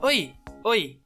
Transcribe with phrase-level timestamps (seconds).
[0.00, 0.32] Oi,
[0.62, 1.00] oi.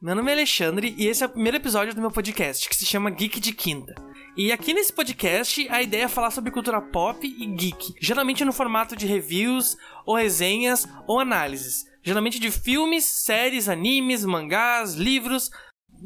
[0.00, 2.86] Meu nome é Alexandre e esse é o primeiro episódio do meu podcast que se
[2.86, 3.94] chama Geek de Quinta.
[4.34, 8.52] E aqui nesse podcast a ideia é falar sobre cultura pop e geek, geralmente no
[8.54, 9.76] formato de reviews,
[10.06, 11.84] ou resenhas, ou análises.
[12.02, 15.50] Geralmente de filmes, séries, animes, mangás, livros.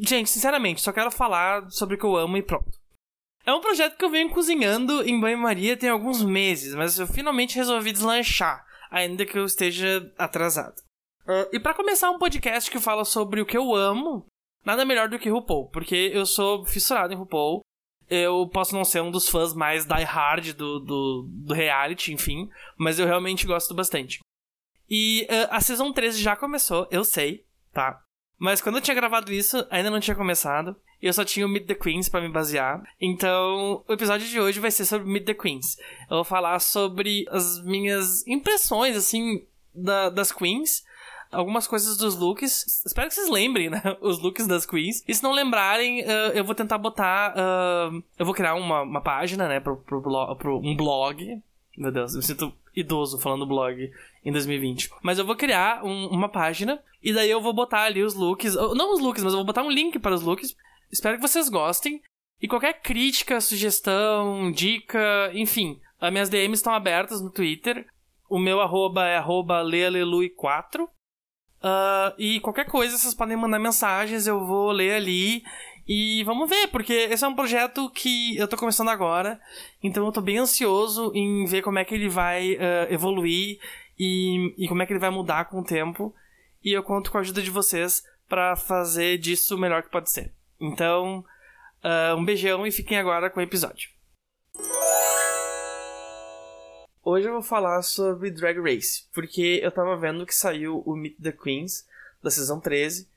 [0.01, 2.77] Gente, sinceramente, só quero falar sobre o que eu amo e pronto.
[3.47, 7.55] É um projeto que eu venho cozinhando em banho-maria tem alguns meses, mas eu finalmente
[7.55, 10.83] resolvi deslanchar, ainda que eu esteja atrasado.
[11.27, 14.27] Uh, e para começar um podcast que fala sobre o que eu amo,
[14.65, 17.61] nada melhor do que RuPaul, porque eu sou fissurado em RuPaul.
[18.11, 22.99] Eu posso não ser um dos fãs mais die-hard do, do, do, reality, enfim, mas
[22.99, 24.19] eu realmente gosto bastante.
[24.91, 28.03] E uh, a Season 13 já começou, eu sei, tá?
[28.37, 30.77] Mas quando eu tinha gravado isso, ainda não tinha começado.
[31.01, 32.83] E eu só tinha o Meet the Queens para me basear.
[33.01, 35.77] Então, o episódio de hoje vai ser sobre Meet the Queens.
[36.11, 40.83] Eu vou falar sobre as minhas impressões, assim, da, das Queens
[41.33, 42.85] algumas coisas dos looks.
[42.87, 43.83] Espero que vocês lembrem, né?
[44.01, 45.03] Os looks das queens.
[45.09, 47.35] E se não lembrarem, uh, eu vou tentar botar.
[47.35, 49.59] Uh, eu vou criar uma, uma página, né?
[49.59, 51.43] Pro, pro, blog, pro um blog.
[51.77, 53.91] Meu Deus, eu me sinto idoso falando blog
[54.25, 54.91] em 2020.
[55.03, 58.55] Mas eu vou criar um, uma página e daí eu vou botar ali os looks.
[58.55, 60.55] Não os looks, mas eu vou botar um link para os looks.
[60.91, 62.03] Espero que vocês gostem.
[62.41, 67.87] E qualquer crítica, sugestão, dica, enfim, as minhas DMs estão abertas no Twitter.
[68.29, 69.63] O meu arroba é arroba
[70.37, 70.89] 4
[71.63, 75.45] Uh, e qualquer coisa, vocês podem mandar mensagens, eu vou ler ali.
[75.87, 79.41] E vamos ver, porque esse é um projeto que eu tô começando agora.
[79.83, 83.59] Então eu tô bem ansioso em ver como é que ele vai uh, evoluir
[83.99, 86.15] e, e como é que ele vai mudar com o tempo.
[86.65, 90.11] E eu conto com a ajuda de vocês para fazer disso o melhor que pode
[90.11, 90.33] ser.
[90.61, 91.25] Então,
[91.85, 93.91] uh, um beijão e fiquem agora com o episódio.
[97.05, 101.17] Hoje eu vou falar sobre Drag Race, porque eu tava vendo que saiu o Meet
[101.21, 101.85] the Queens
[102.23, 103.09] da season 13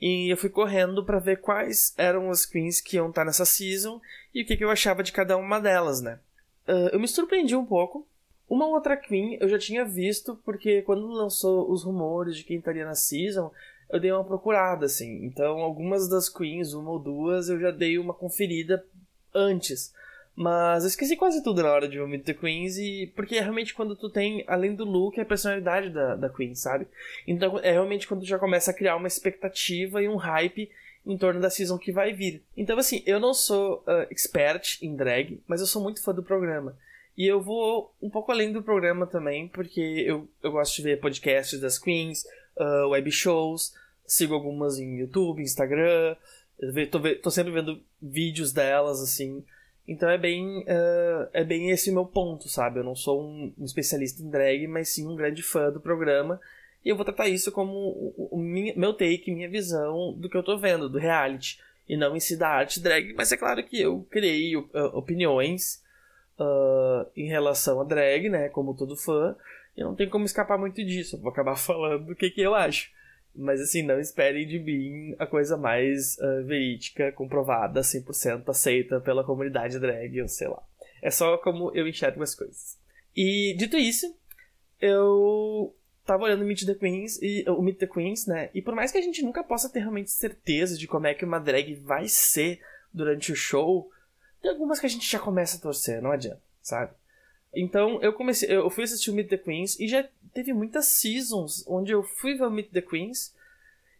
[0.00, 4.00] e eu fui correndo para ver quais eram as queens que iam estar nessa season
[4.34, 6.18] e o que, que eu achava de cada uma delas, né?
[6.66, 8.04] Uh, eu me surpreendi um pouco.
[8.50, 12.84] Uma outra queen eu já tinha visto, porque quando lançou os rumores de quem estaria
[12.84, 13.52] na season,
[13.88, 15.24] eu dei uma procurada, assim.
[15.24, 18.84] Então, algumas das queens, uma ou duas, eu já dei uma conferida
[19.32, 19.94] antes.
[20.40, 23.74] Mas eu esqueci quase tudo na hora de Meet the Queens, e porque é realmente
[23.74, 26.86] quando tu tem, além do look, a personalidade da, da Queen, sabe?
[27.26, 30.70] Então é realmente quando tu já começa a criar uma expectativa e um hype
[31.04, 32.40] em torno da season que vai vir.
[32.56, 36.22] Então, assim, eu não sou uh, expert em drag, mas eu sou muito fã do
[36.22, 36.78] programa.
[37.16, 41.00] E eu vou um pouco além do programa também, porque eu, eu gosto de ver
[41.00, 42.24] podcasts das queens,
[42.56, 43.74] uh, web shows,
[44.06, 46.14] sigo algumas em YouTube, Instagram,
[46.92, 49.42] tô, tô sempre vendo vídeos delas, assim.
[49.88, 52.78] Então é bem, uh, é bem esse meu ponto, sabe?
[52.78, 56.38] Eu não sou um, especialista em drag, mas sim um grande fã do programa.
[56.84, 60.36] E eu vou tratar isso como o, o minha, meu take, minha visão do que
[60.36, 61.58] eu tô vendo, do reality.
[61.88, 65.82] E não em si da arte drag, mas é claro que eu criei uh, opiniões
[66.38, 68.50] uh, em relação a drag, né?
[68.50, 69.34] Como todo fã.
[69.74, 71.16] E não tem como escapar muito disso.
[71.16, 72.90] Eu vou acabar falando o que, que eu acho.
[73.34, 79.24] Mas assim, não esperem de mim a coisa mais uh, verídica, comprovada, 100% aceita pela
[79.24, 80.62] comunidade drag, ou sei lá.
[81.00, 82.78] É só como eu enxergo as coisas.
[83.14, 84.12] E dito isso,
[84.80, 85.74] eu
[86.04, 88.50] tava olhando Meet the Queens e o Meet the Queens, né?
[88.54, 91.24] E por mais que a gente nunca possa ter realmente certeza de como é que
[91.24, 92.60] uma drag vai ser
[92.92, 93.90] durante o show,
[94.40, 96.92] tem algumas que a gente já começa a torcer, não adianta, sabe?
[97.54, 101.64] Então eu comecei, eu fui assistir o Meet the Queens e já teve muitas seasons
[101.66, 103.34] onde eu fui ver o Meet the Queens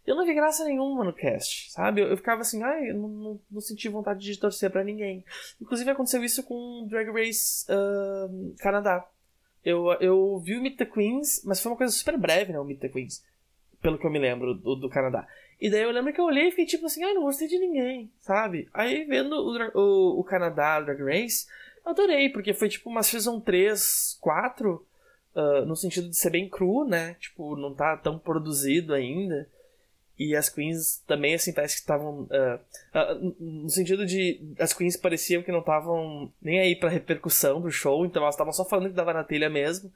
[0.09, 2.01] e eu não vi graça nenhuma no cast, sabe?
[2.01, 5.23] Eu, eu ficava assim, ai, eu não, não, não, senti vontade de torcer para ninguém.
[5.61, 9.07] Inclusive aconteceu isso com Drag Race uh, Canadá.
[9.63, 12.59] Eu, eu vi o Meet the Queens, mas foi uma coisa super breve, né?
[12.59, 13.23] O Meet the Queens.
[13.83, 15.29] Pelo que eu me lembro do, do Canadá.
[15.61, 17.59] E daí eu lembro que eu olhei e fiquei tipo assim, ai, não gostei de
[17.59, 18.67] ninguém, sabe?
[18.73, 21.47] Aí vendo o, o, o Canadá Drag Race
[21.89, 24.87] adorei, porque foi tipo uma season 3, 4,
[25.35, 27.15] uh, no sentido de ser bem cru, né?
[27.15, 29.49] Tipo, não tá tão produzido ainda.
[30.19, 32.23] E as queens também, assim, parece que estavam.
[32.23, 32.59] Uh,
[32.93, 34.41] uh, no sentido de.
[34.59, 38.53] As queens pareciam que não estavam nem aí pra repercussão do show, então elas estavam
[38.53, 39.93] só falando que dava na telha mesmo.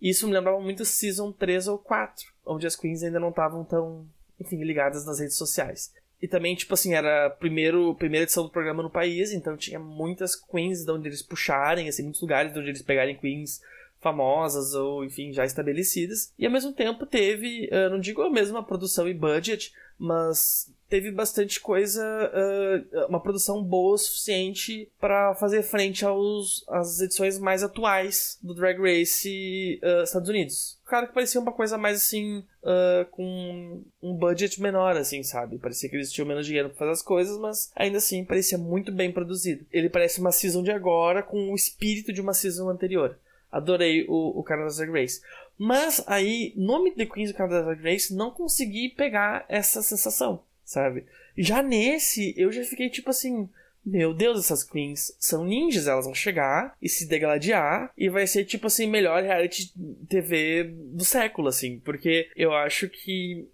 [0.00, 3.64] E isso me lembrava muito Season 3 ou 4, onde as queens ainda não estavam
[3.64, 4.06] tão,
[4.38, 5.92] enfim, ligadas nas redes sociais.
[6.20, 9.78] E também, tipo assim, era a primeiro, primeira edição do programa no país, então tinha
[9.78, 13.60] muitas queens de onde eles puxarem, assim, muitos lugares de onde eles pegarem queens
[14.00, 16.32] famosas ou, enfim, já estabelecidas.
[16.38, 21.10] E ao mesmo tempo teve, uh, não digo a mesma produção e budget, mas teve
[21.10, 27.62] bastante coisa, uh, uma produção boa o suficiente para fazer frente aos, às edições mais
[27.62, 30.78] atuais do Drag Race uh, Estados Unidos.
[30.84, 35.58] Claro que parecia uma coisa mais assim, uh, com um budget menor, assim, sabe?
[35.58, 38.92] Parecia que eles tinham menos dinheiro para fazer as coisas, mas ainda assim parecia muito
[38.92, 39.66] bem produzido.
[39.72, 43.18] Ele parece uma season de agora com o espírito de uma season anterior.
[43.50, 45.20] Adorei o, o Canada Drag Race.
[45.58, 50.42] Mas aí, no Meet the Queens do Canada Drag Race, não consegui pegar essa sensação
[50.66, 51.06] sabe?
[51.38, 53.48] Já nesse, eu já fiquei tipo assim.
[53.88, 58.44] Meu Deus, essas queens são ninjas, elas vão chegar e se degladiar e vai ser
[58.44, 59.72] tipo assim, melhor reality
[60.08, 63.48] TV do século, assim, porque eu acho que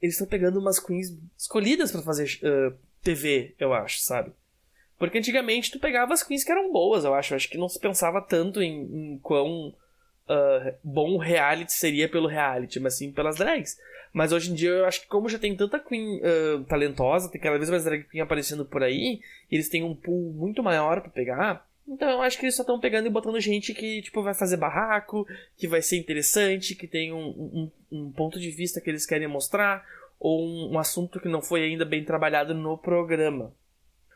[0.00, 4.32] eles estão pegando umas queens escolhidas para fazer uh, TV, eu acho, sabe?
[4.98, 7.34] Porque antigamente tu pegava as queens que eram boas, eu acho.
[7.34, 9.74] Eu acho que não se pensava tanto em, em quão
[10.28, 13.78] uh, bom reality seria pelo reality, mas sim pelas drags.
[14.12, 17.40] Mas hoje em dia eu acho que como já tem tanta Queen uh, talentosa, tem
[17.40, 19.20] cada vez mais drag queen aparecendo por aí,
[19.50, 21.66] eles têm um pool muito maior para pegar.
[21.88, 24.56] Então eu acho que eles só estão pegando e botando gente que tipo vai fazer
[24.56, 25.26] barraco,
[25.56, 29.28] que vai ser interessante, que tem um, um, um ponto de vista que eles querem
[29.28, 29.84] mostrar,
[30.18, 33.52] ou um, um, assunto que não foi ainda bem trabalhado no programa.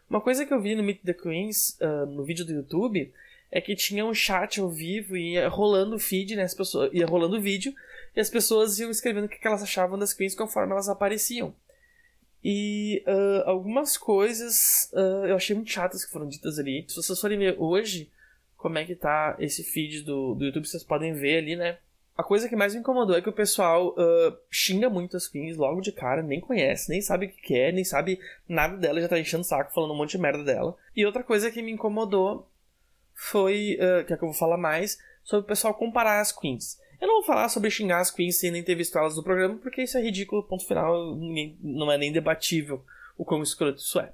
[0.09, 3.13] Uma coisa que eu vi no Meet the Queens, uh, no vídeo do YouTube,
[3.51, 6.45] é que tinha um chat ao vivo e ia rolando o feed, né?
[6.45, 7.75] As pessoas, ia rolando o vídeo
[8.15, 11.55] e as pessoas iam escrevendo o que elas achavam das queens conforme elas apareciam.
[12.43, 16.85] E uh, algumas coisas uh, eu achei muito chatas que foram ditas ali.
[16.89, 18.11] Se vocês forem ver hoje
[18.57, 21.79] como é que tá esse feed do, do YouTube, vocês podem ver ali, né?
[22.17, 25.57] A coisa que mais me incomodou é que o pessoal uh, xinga muito as queens
[25.57, 29.09] logo de cara, nem conhece, nem sabe o que é, nem sabe nada dela, já
[29.09, 30.77] tá enchendo o saco falando um monte de merda dela.
[30.95, 32.47] E outra coisa que me incomodou
[33.21, 36.81] foi, uh, que é que eu vou falar mais, sobre o pessoal comparar as queens.
[36.99, 39.59] Eu não vou falar sobre xingar as queens sem nem ter visto elas no programa,
[39.59, 41.15] porque isso é ridículo, ponto final,
[41.61, 42.83] não é nem debatível
[43.19, 44.11] o quão escroto isso é.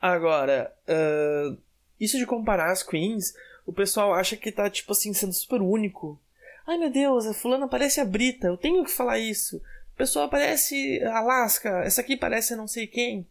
[0.00, 1.58] Agora, uh,
[1.98, 3.34] isso de comparar as queens,
[3.66, 6.18] o pessoal acha que tá, tipo assim, sendo super único.
[6.64, 9.60] Ai meu Deus, a fulana parece a Brita, eu tenho que falar isso.
[9.94, 13.26] A pessoa parece Alaska, essa aqui parece não sei quem.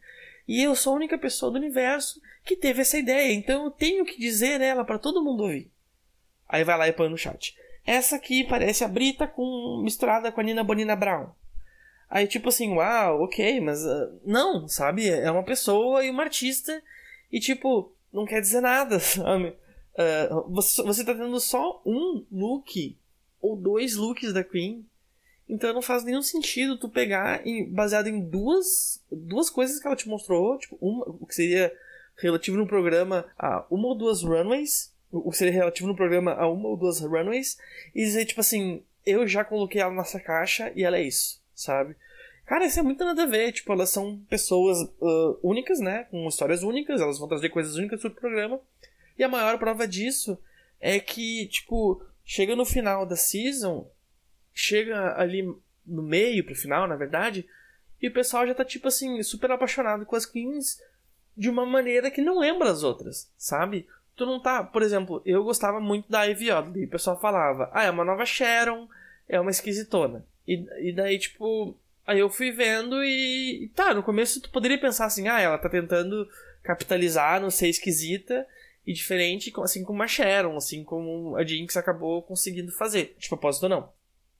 [0.45, 4.05] E eu sou a única pessoa do universo que teve essa ideia, então eu tenho
[4.05, 5.69] que dizer ela para todo mundo ouvir.
[6.47, 7.55] Aí vai lá e põe no chat.
[7.85, 11.29] Essa aqui parece a Brita com misturada com a Nina Bonina Brown.
[12.09, 15.09] Aí, tipo assim, uau, ok, mas uh, não, sabe?
[15.09, 16.81] É uma pessoa e uma artista
[17.31, 19.49] e, tipo, não quer dizer nada, sabe?
[19.93, 22.97] Uh, você, você tá tendo só um look
[23.41, 24.85] ou dois looks da Queen.
[25.49, 30.09] Então não faz nenhum sentido tu pegar baseado em duas, duas coisas que ela te
[30.09, 31.73] mostrou, tipo, uma, o que seria
[32.17, 36.67] relativo no programa a uma ou duas runways o seria relativo no programa a uma
[36.67, 37.57] ou duas runways
[37.95, 41.95] e dizer, tipo assim, eu já coloquei ela nessa caixa e ela é isso, sabe?
[42.45, 43.51] Cara, isso é muito nada a ver.
[43.51, 46.05] Tipo, elas são pessoas uh, únicas, né?
[46.05, 48.59] Com histórias únicas, elas vão trazer coisas únicas pro programa.
[49.17, 50.37] E a maior prova disso
[50.79, 53.89] é que, tipo, chega no final da season,
[54.53, 55.43] chega ali
[55.85, 57.45] no meio pro final, na verdade,
[58.01, 60.81] e o pessoal já tá, tipo assim, super apaixonado com as queens
[61.37, 63.87] de uma maneira que não lembra as outras, sabe?
[64.17, 64.63] tu não tá.
[64.63, 66.85] Por exemplo, eu gostava muito da Ivy Oddly.
[66.85, 68.89] O pessoal falava, ah, é uma nova Sharon,
[69.29, 70.25] é uma esquisitona.
[70.45, 71.77] E, e daí, tipo.
[72.05, 73.67] Aí eu fui vendo e, e.
[73.69, 76.27] Tá, no começo tu poderia pensar assim, ah, ela tá tentando
[76.63, 78.45] capitalizar, não ser esquisita
[78.85, 83.15] e diferente, assim como a Sharon, assim como a Jinx acabou conseguindo fazer.
[83.17, 83.89] De propósito ou não.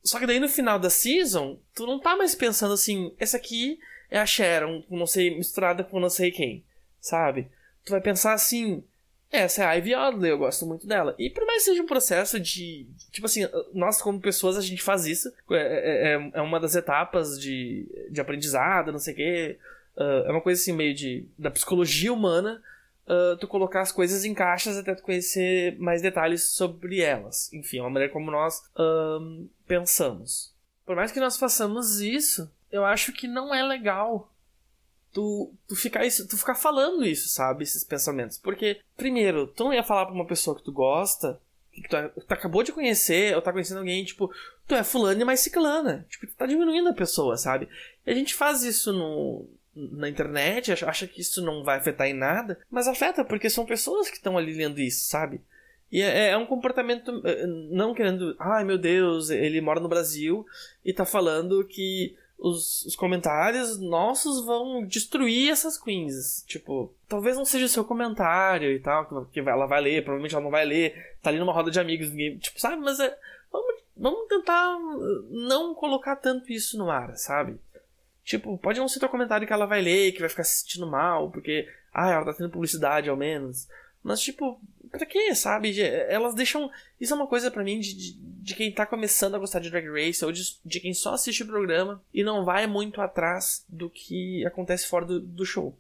[0.04, 3.78] Só que daí no final da season, tu não tá mais pensando assim, essa aqui
[4.10, 6.64] é a Sharon, não sei, misturada com não sei quem,
[7.00, 7.50] sabe?
[7.86, 8.84] Tu vai pensar assim,
[9.32, 11.14] essa é a Ivy Oddly, eu gosto muito dela.
[11.20, 12.88] E por mais que seja um processo de.
[13.12, 15.32] Tipo assim, nós como pessoas a gente faz isso.
[15.52, 19.60] É, é, é, é uma das etapas de, de aprendizado, não sei o quê.
[19.98, 21.28] Uh, é uma coisa assim meio de.
[21.38, 22.62] da psicologia humana.
[23.06, 27.52] Uh, tu colocar as coisas em caixas até tu conhecer mais detalhes sobre elas.
[27.54, 30.54] Enfim, é uma maneira como nós uh, pensamos.
[30.86, 34.32] Por mais que nós façamos isso, eu acho que não é legal
[35.14, 37.64] tu, tu, ficar isso, tu ficar falando isso, sabe?
[37.64, 38.38] Esses pensamentos.
[38.38, 41.40] Porque, primeiro, tu não ia falar pra uma pessoa que tu gosta,
[41.72, 44.32] que tu, tu acabou de conhecer, ou tá conhecendo alguém, tipo,
[44.68, 46.06] tu é fulano e mais ciclana.
[46.10, 47.68] Tipo, tu tá diminuindo a pessoa, sabe?
[48.06, 52.14] E a gente faz isso no, na internet, acha que isso não vai afetar em
[52.14, 55.42] nada, mas afeta porque são pessoas que estão ali lendo isso, sabe?
[55.92, 60.46] E é, é, um comportamento, eh, não querendo, ai meu Deus, ele mora no Brasil
[60.84, 66.44] e tá falando que os, os, comentários nossos vão destruir essas queens.
[66.48, 70.44] Tipo, talvez não seja o seu comentário e tal, que ela vai ler, provavelmente ela
[70.44, 72.78] não vai ler, tá ali numa roda de amigos, ninguém, tipo, sabe?
[72.78, 73.18] Mas é,
[73.52, 74.78] vamos, vamos tentar
[75.30, 77.60] não colocar tanto isso no ar, sabe?
[78.24, 80.86] Tipo, pode não ser teu comentário que ela vai ler, que vai ficar se sentindo
[80.86, 83.68] mal, porque, ah, ela tá tendo publicidade ao menos.
[84.04, 85.80] Mas, tipo, pra quê, sabe?
[85.82, 86.70] Elas deixam.
[87.00, 89.70] Isso é uma coisa para mim de, de, de, quem tá começando a gostar de
[89.70, 93.66] Drag Race, ou de, de, quem só assiste o programa e não vai muito atrás
[93.68, 95.78] do que acontece fora do, do show.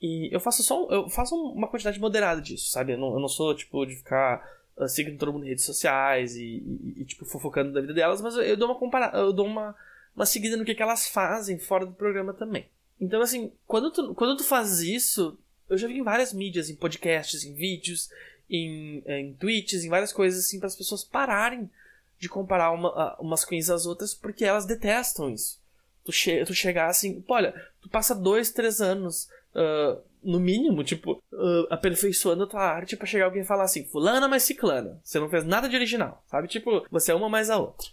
[0.00, 0.86] E eu faço só.
[0.90, 2.92] Eu faço uma quantidade moderada disso, sabe?
[2.92, 4.44] Eu não, eu não sou, tipo, de ficar
[4.76, 8.20] uh, seguindo todo mundo em redes sociais e, e, e, tipo, fofocando da vida delas,
[8.20, 9.16] mas eu, eu dou uma comparada.
[9.18, 9.74] Eu dou uma,
[10.14, 12.68] uma seguida no que, que elas fazem fora do programa também.
[13.00, 16.76] Então, assim, quando tu, quando tu faz isso, eu já vi em várias mídias, em
[16.76, 18.08] podcasts, em vídeos,
[18.48, 21.70] em, em tweets, em várias coisas assim, para as pessoas pararem
[22.18, 25.60] de comparar uma, umas queens às outras, porque elas detestam isso.
[26.04, 31.22] Tu, che tu chegar assim, olha, tu passa dois, três anos, uh, no mínimo, tipo,
[31.32, 35.18] uh, aperfeiçoando a tua arte para chegar alguém e falar assim, fulana mais ciclana, você
[35.18, 36.48] não fez nada de original, sabe?
[36.48, 37.88] Tipo, você é uma mais a outra.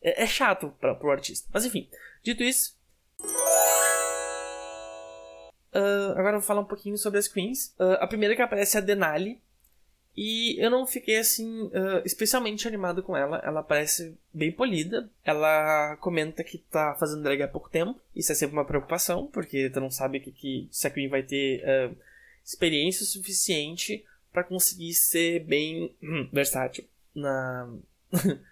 [0.00, 1.48] É, é chato pra, pro artista.
[1.52, 1.88] Mas enfim,
[2.22, 2.78] dito isso.
[5.74, 7.74] Uh, agora eu vou falar um pouquinho sobre as queens.
[8.00, 9.40] A primeira que aparece é a Denali.
[10.20, 13.40] E eu não fiquei assim uh, especialmente animado com ela.
[13.44, 15.08] Ela parece bem polida.
[15.24, 18.00] Ela comenta que tá fazendo drag há pouco tempo.
[18.16, 21.22] Isso é sempre uma preocupação, porque tu não sabe que, que se a Queen vai
[21.22, 21.62] ter
[22.44, 26.84] experiência suficiente para conseguir ser bem hum, versátil
[27.14, 27.72] na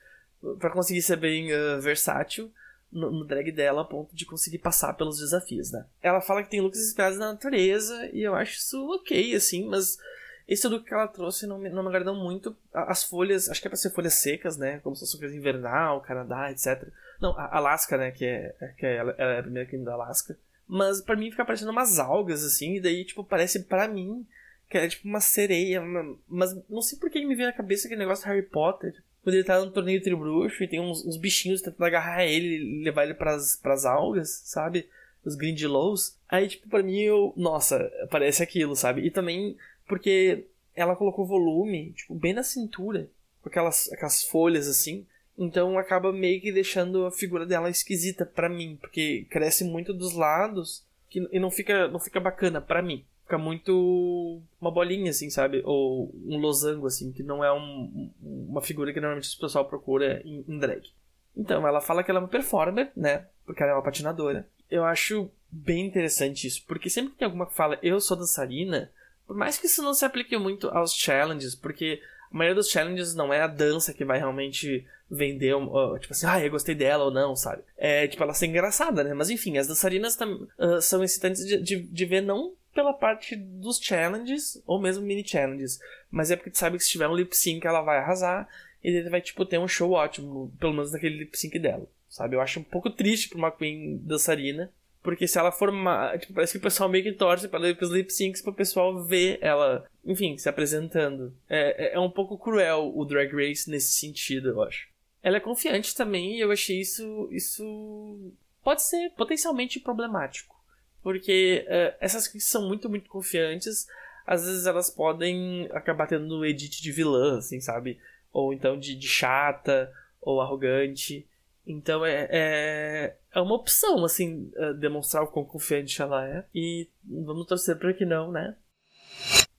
[0.60, 1.48] para conseguir ser bem
[1.80, 2.52] versátil
[2.92, 5.84] no, no, drag dela a ponto de conseguir passar pelos desafios, né?
[6.00, 9.98] Ela fala que tem looks inspirados na natureza e eu acho isso ok, assim, mas
[10.48, 12.56] esse look que ela trouxe não me, não me agradou muito.
[12.72, 14.78] As folhas, acho que é pra ser folhas secas, né?
[14.78, 16.88] Como se fosse coisa invernal, Canadá, etc.
[17.20, 18.10] Não, a Alaska, né?
[18.12, 20.38] Que é, que é, ela, é a primeira crime da Alaska.
[20.68, 24.26] Mas para mim fica parecendo umas algas, assim, e daí, tipo, parece para mim
[24.68, 25.80] que é tipo uma sereia.
[25.80, 28.94] Uma, mas não sei por que me veio na cabeça aquele negócio de Harry Potter
[29.22, 32.84] quando ele tá no torneio tribruxo e tem uns, uns, bichinhos tentando agarrar ele e
[32.84, 34.88] levar ele pras, pras algas, sabe?
[35.24, 36.16] Os Grindylows.
[36.28, 37.32] Aí, tipo, pra mim, eu.
[37.36, 39.04] Nossa, parece aquilo, sabe?
[39.04, 39.56] E também
[39.86, 43.08] porque ela colocou volume, tipo, bem na cintura,
[43.42, 45.06] com aquelas, aquelas folhas assim.
[45.38, 50.14] Então acaba meio que deixando a figura dela esquisita para mim, porque cresce muito dos
[50.14, 55.28] lados que, e não fica, não fica bacana para mim fica muito uma bolinha, assim,
[55.28, 55.60] sabe?
[55.64, 60.22] Ou um losango, assim, que não é um, uma figura que normalmente o pessoal procura
[60.24, 60.88] em, em, drag.
[61.36, 63.26] Então, ela fala que ela é uma performer, né?
[63.44, 64.48] Porque ela é uma patinadora.
[64.70, 68.90] Eu acho bem interessante isso, porque sempre que tem alguma que fala eu sou dançarina,
[69.26, 73.14] por mais que isso não se aplique muito aos challenges, porque a maioria dos challenges
[73.14, 75.54] não é a dança que vai realmente vender,
[76.00, 77.62] tipo assim, ah, eu gostei dela ou não, sabe?
[77.76, 79.14] É, tipo, ela ser engraçada, né?
[79.14, 83.78] Mas enfim, as dançarinas uh, são excitantes de, de, de ver não pela parte dos
[83.78, 85.80] challenges, ou mesmo mini challenges.
[86.10, 88.48] Mas é porque tu sabe que se tiver um lip sync ela vai arrasar
[88.84, 91.88] e ele vai, tipo, ter um show ótimo, pelo menos naquele lip sync dela.
[92.08, 92.36] Sabe?
[92.36, 94.70] Eu acho um pouco triste pra uma Queen dançarina.
[95.06, 96.18] Porque se ela for uma.
[96.18, 99.38] Tipo, parece que o pessoal meio que torce para os lip syncs pro pessoal ver
[99.40, 101.32] ela, enfim, se apresentando.
[101.48, 104.88] É, é, é um pouco cruel o Drag Race nesse sentido, eu acho.
[105.22, 107.28] Ela é confiante também e eu achei isso.
[107.30, 108.32] Isso.
[108.64, 110.56] Pode ser potencialmente problemático.
[111.04, 113.86] Porque uh, essas que são muito, muito confiantes,
[114.26, 118.00] às vezes elas podem acabar tendo edit de vilã, assim, sabe?
[118.32, 119.88] Ou então de, de chata,
[120.20, 121.24] ou arrogante.
[121.66, 126.44] Então é, é, é uma opção, assim, uh, demonstrar o quão confiante ela é.
[126.54, 128.56] E vamos torcer para que não, né?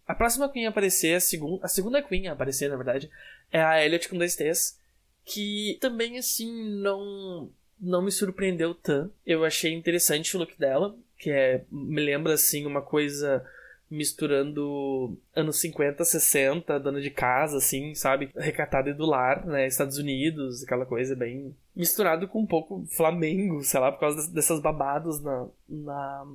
[0.08, 3.10] A próxima Queen a aparecer, a, segun, a segunda Queen a aparecer, na verdade,
[3.52, 4.80] é a Elliot com dois T's.
[5.26, 9.14] Que também, assim, não, não me surpreendeu tanto.
[9.26, 13.44] Eu achei interessante o look dela que é me lembra assim uma coisa
[13.90, 18.30] misturando anos 50, 60, dona de casa, assim, sabe?
[18.36, 19.66] Recatada e do lar, né?
[19.66, 21.56] Estados Unidos, aquela coisa bem.
[21.76, 26.26] misturado com um pouco Flamengo, sei lá, por causa dessas babados na, na,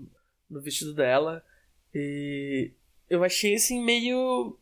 [0.49, 1.45] no vestido dela.
[1.95, 2.73] E
[3.09, 4.59] eu achei assim meio.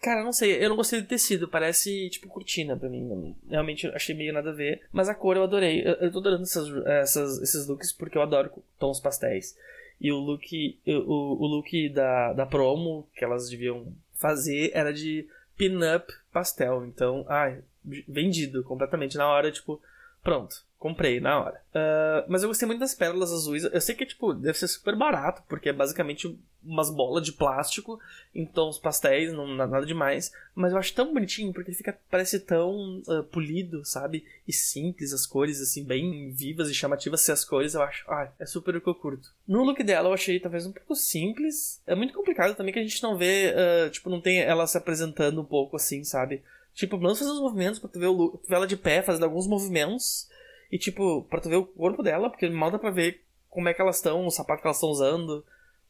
[0.00, 3.36] Cara, não sei, eu não gostei do tecido, parece tipo cortina pra mim.
[3.48, 4.82] Realmente achei meio nada a ver.
[4.92, 5.80] Mas a cor eu adorei.
[5.80, 9.56] Eu, eu tô adorando essas, essas, esses looks porque eu adoro tons pastéis.
[10.02, 15.24] E o look, o, o look da, da promo que elas deviam fazer era de
[15.56, 16.84] pin-up pastel.
[16.84, 17.62] Então, ai,
[18.08, 19.16] vendido completamente.
[19.16, 19.80] Na hora, tipo,
[20.22, 20.64] Pronto.
[20.82, 21.62] Comprei na hora.
[21.70, 23.62] Uh, mas eu gostei muito das pérolas azuis.
[23.62, 28.00] Eu sei que, tipo, deve ser super barato, porque é basicamente umas bolas de plástico
[28.34, 30.32] em tons pastéis, não nada demais.
[30.56, 34.24] Mas eu acho tão bonitinho, porque fica, parece tão uh, polido, sabe?
[34.46, 38.04] E simples as cores, assim, bem vivas e chamativas se as cores, eu acho.
[38.10, 39.32] Ah, é super o que eu curto.
[39.46, 41.80] No look dela eu achei talvez um pouco simples.
[41.86, 44.76] É muito complicado também que a gente não vê, uh, tipo, não tem ela se
[44.76, 46.42] apresentando um pouco assim, sabe?
[46.74, 49.02] Tipo, pelo menos fazer uns movimentos pra tu ver, o, tu ver ela de pé,
[49.02, 50.28] fazendo alguns movimentos
[50.70, 53.74] e, tipo, pra tu ver o corpo dela, porque mal dá pra ver como é
[53.74, 55.44] que elas estão, o sapato que elas estão usando.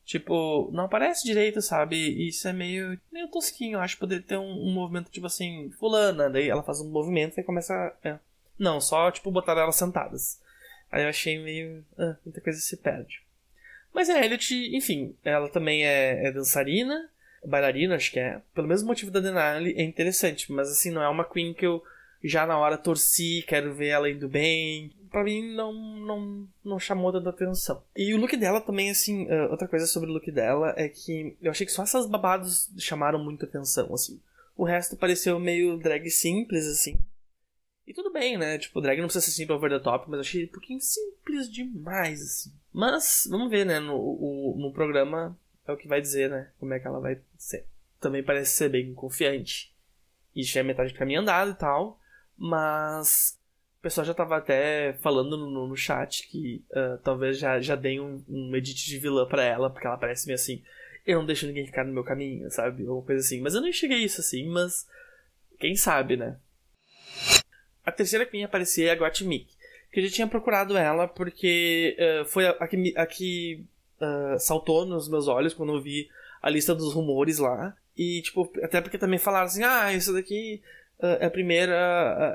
[0.04, 1.96] Tipo, não aparece direito, sabe?
[1.96, 3.76] E isso é meio, meio tosquinho.
[3.76, 6.28] Eu acho que poderia ter um, um, movimento, tipo assim, fulana.
[6.28, 7.94] Daí ela faz um movimento e começa.
[8.02, 8.18] É.
[8.58, 10.40] Não, só, tipo, botar elas sentadas.
[10.90, 11.84] Aí eu achei meio.
[11.96, 13.22] Ah, muita coisa se perde.
[13.94, 17.08] Mas a Elliot, enfim, ela também é, é dançarina,
[17.44, 18.40] bailarina, acho que é.
[18.54, 20.52] Pelo mesmo motivo da Denali, é interessante.
[20.52, 21.82] Mas assim, não é uma Queen que eu
[22.22, 24.92] já na hora torci, quero ver ela indo bem.
[25.10, 27.82] Pra mim não, não, não chamou tanta atenção.
[27.96, 31.36] E o look dela também, assim, uh, outra coisa sobre o look dela é que
[31.42, 34.20] eu achei que só essas babados chamaram muita atenção, assim.
[34.56, 36.96] O resto pareceu meio drag simples, assim.
[37.86, 38.58] E tudo bem, né?
[38.58, 42.22] Tipo, drag não precisa ser sempre over the top, mas achei um pouquinho simples demais,
[42.22, 42.52] assim.
[42.72, 43.80] Mas, vamos ver, né?
[43.80, 46.50] No, o, no programa é o que vai dizer, né?
[46.58, 47.66] Como é que ela vai ser.
[48.00, 49.72] Também parece ser bem confiante.
[50.34, 52.00] Já é metade do caminho andado e tal.
[52.36, 53.38] Mas
[53.78, 58.00] o pessoal já tava até falando no, no chat que uh, talvez já, já deem
[58.00, 60.62] um, um edit de vilã para ela, porque ela parece meio assim,
[61.06, 62.86] eu não deixo ninguém ficar no meu caminho, sabe?
[62.86, 63.40] Ou coisa assim.
[63.40, 64.86] Mas eu não enxerguei isso assim, mas
[65.58, 66.36] quem sabe, né?
[67.84, 69.48] A terceira que ia aparecer é a Guatimic.
[69.92, 73.66] Que eu já tinha procurado ela porque uh, foi a, a, que, a que
[74.02, 76.08] uh, saltou nos meus olhos quando eu vi
[76.42, 77.76] a lista dos rumores lá.
[77.96, 80.60] E, tipo, até porque também falaram assim, ah, isso daqui
[80.98, 81.74] é a primeira,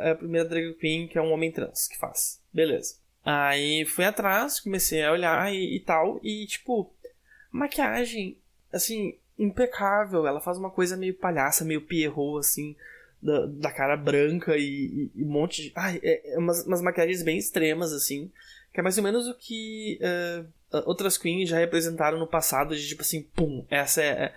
[0.04, 2.42] é a primeira drag queen que é um homem trans que faz.
[2.54, 2.96] Beleza.
[3.24, 6.94] Aí fui atrás, comecei a olhar e, e tal, e tipo,
[7.52, 8.38] maquiagem,
[8.72, 10.26] assim, impecável.
[10.26, 12.76] Ela faz uma coisa meio palhaça, meio Pierrot, assim,
[13.22, 15.72] da, da cara branca e, e, e um monte de.
[15.76, 18.32] Ai, é, é umas, umas, maquiagens bem extremas, assim,
[18.74, 20.48] que é mais ou menos o que uh,
[20.86, 24.34] outras queens já representaram no passado, de tipo assim, pum, essa é, é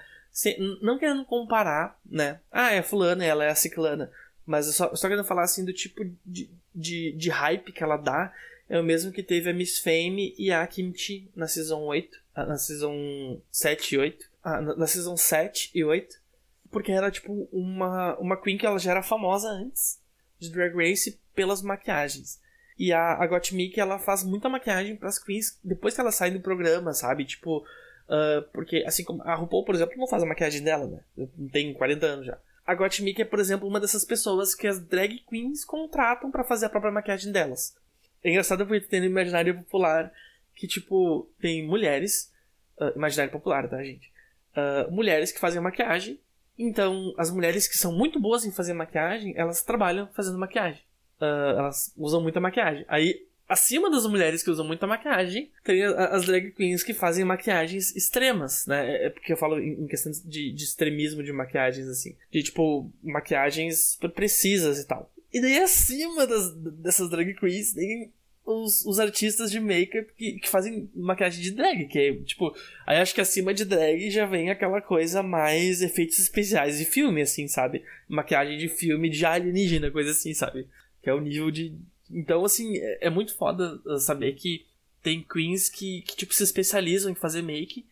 [0.80, 2.40] não querendo comparar, né?
[2.50, 4.10] Ah, é fulana, ela é a ciclana.
[4.46, 7.96] Mas eu só, só querendo falar assim do tipo de, de, de hype que ela
[7.96, 8.32] dá.
[8.68, 12.20] É o mesmo que teve a Miss Fame e a Kimchi na Season 8.
[12.34, 14.30] Ah, na Season 7 e 8.
[14.42, 16.20] Ah, na, na Season 7 e 8.
[16.70, 20.00] Porque era tipo uma, uma Queen que ela já era famosa antes
[20.38, 22.40] de Drag Race pelas maquiagens.
[22.80, 26.40] E a, a Gottmik, ela faz muita maquiagem pras queens depois que ela sai do
[26.40, 27.26] programa, sabe?
[27.26, 27.62] Tipo,
[28.10, 31.28] Uh, porque, assim como a RuPaul, por exemplo, não faz a maquiagem dela, né?
[31.52, 32.36] Tem 40 anos já.
[32.66, 36.66] A Gottmik é, por exemplo, uma dessas pessoas que as drag queens contratam para fazer
[36.66, 37.76] a própria maquiagem delas.
[38.24, 40.12] É engraçado porque tem no imaginário popular
[40.56, 42.32] que, tipo, tem mulheres.
[42.80, 44.10] Uh, imaginário popular, tá, gente?
[44.56, 46.18] Uh, mulheres que fazem maquiagem.
[46.58, 50.82] Então, as mulheres que são muito boas em fazer maquiagem, elas trabalham fazendo maquiagem.
[51.26, 52.84] Elas usam muita maquiagem.
[52.88, 57.94] Aí acima das mulheres que usam muita maquiagem, tem as drag queens que fazem maquiagens
[57.96, 58.88] extremas, né?
[58.88, 62.16] É, é porque eu falo em questão de, de extremismo de maquiagens, assim.
[62.30, 65.12] De, tipo, maquiagens precisas e tal.
[65.32, 68.12] E daí acima das, dessas drag queens tem
[68.44, 72.54] os, os artistas de make-up que, que fazem maquiagem de drag, que é, tipo,
[72.86, 77.22] aí acho que acima de drag já vem aquela coisa mais efeitos especiais de filme,
[77.22, 77.82] assim, sabe?
[78.08, 80.66] Maquiagem de filme de alienígena, coisa assim, sabe?
[81.02, 81.76] Que é o nível de,
[82.10, 84.66] então, assim, é, é muito foda uh, saber que
[85.02, 87.86] tem queens que, que, tipo, se especializam em fazer make.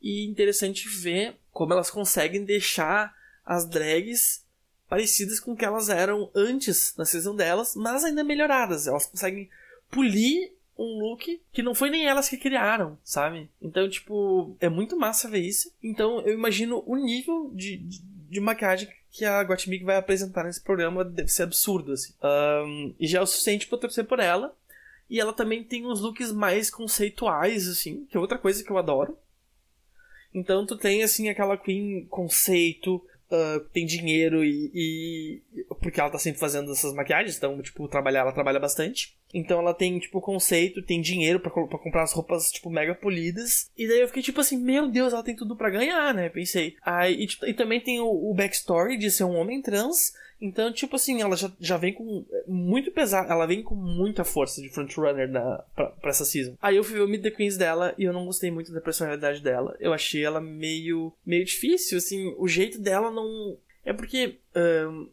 [0.00, 4.44] E interessante ver como elas conseguem deixar as drags
[4.88, 8.86] parecidas com o que elas eram antes na season delas, mas ainda melhoradas.
[8.86, 9.48] Elas conseguem
[9.90, 13.48] polir um look que não foi nem elas que criaram, sabe?
[13.62, 15.72] Então, tipo, é muito massa ver isso.
[15.82, 20.60] Então, eu imagino o nível de, de, de maquiagem que a Gottmik vai apresentar nesse
[20.60, 22.12] programa deve ser absurdo, assim.
[22.20, 24.52] Um, e já é o suficiente pra torcer por ela.
[25.08, 28.76] E ela também tem uns looks mais conceituais, assim, que é outra coisa que eu
[28.76, 29.16] adoro.
[30.34, 32.96] Então tu tem, assim, aquela Queen conceito,
[33.30, 34.72] uh, tem dinheiro e,
[35.54, 39.16] e, Porque ela tá sempre fazendo essas maquiagens, então, tipo, trabalhar, ela trabalha bastante.
[39.34, 43.68] Então ela tem, tipo, conceito, tem dinheiro para comprar as roupas, tipo, mega polidas.
[43.76, 46.28] E daí eu fiquei, tipo assim, meu Deus, ela tem tudo para ganhar, né?
[46.28, 46.76] Pensei.
[46.82, 50.12] Aí, e, tipo, e também tem o, o backstory de ser um homem trans.
[50.40, 54.60] Então, tipo assim, ela já, já vem com muito pesado, ela vem com muita força
[54.60, 56.54] de frontrunner na, pra, pra essa season.
[56.60, 58.80] Aí eu fui ver o Meet the Queens dela e eu não gostei muito da
[58.80, 59.76] personalidade dela.
[59.80, 64.38] Eu achei ela meio, meio difícil, assim, o jeito dela não é porque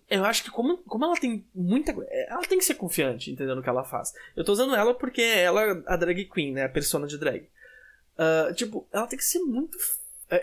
[0.10, 1.92] eu acho que como, como ela tem muita
[2.30, 4.14] ela tem que ser confiante, entendeu, no que ela faz.
[4.36, 7.48] Eu tô usando ela porque ela é a drag queen, né, a persona de drag.
[8.18, 9.78] Uh, tipo, ela tem que ser muito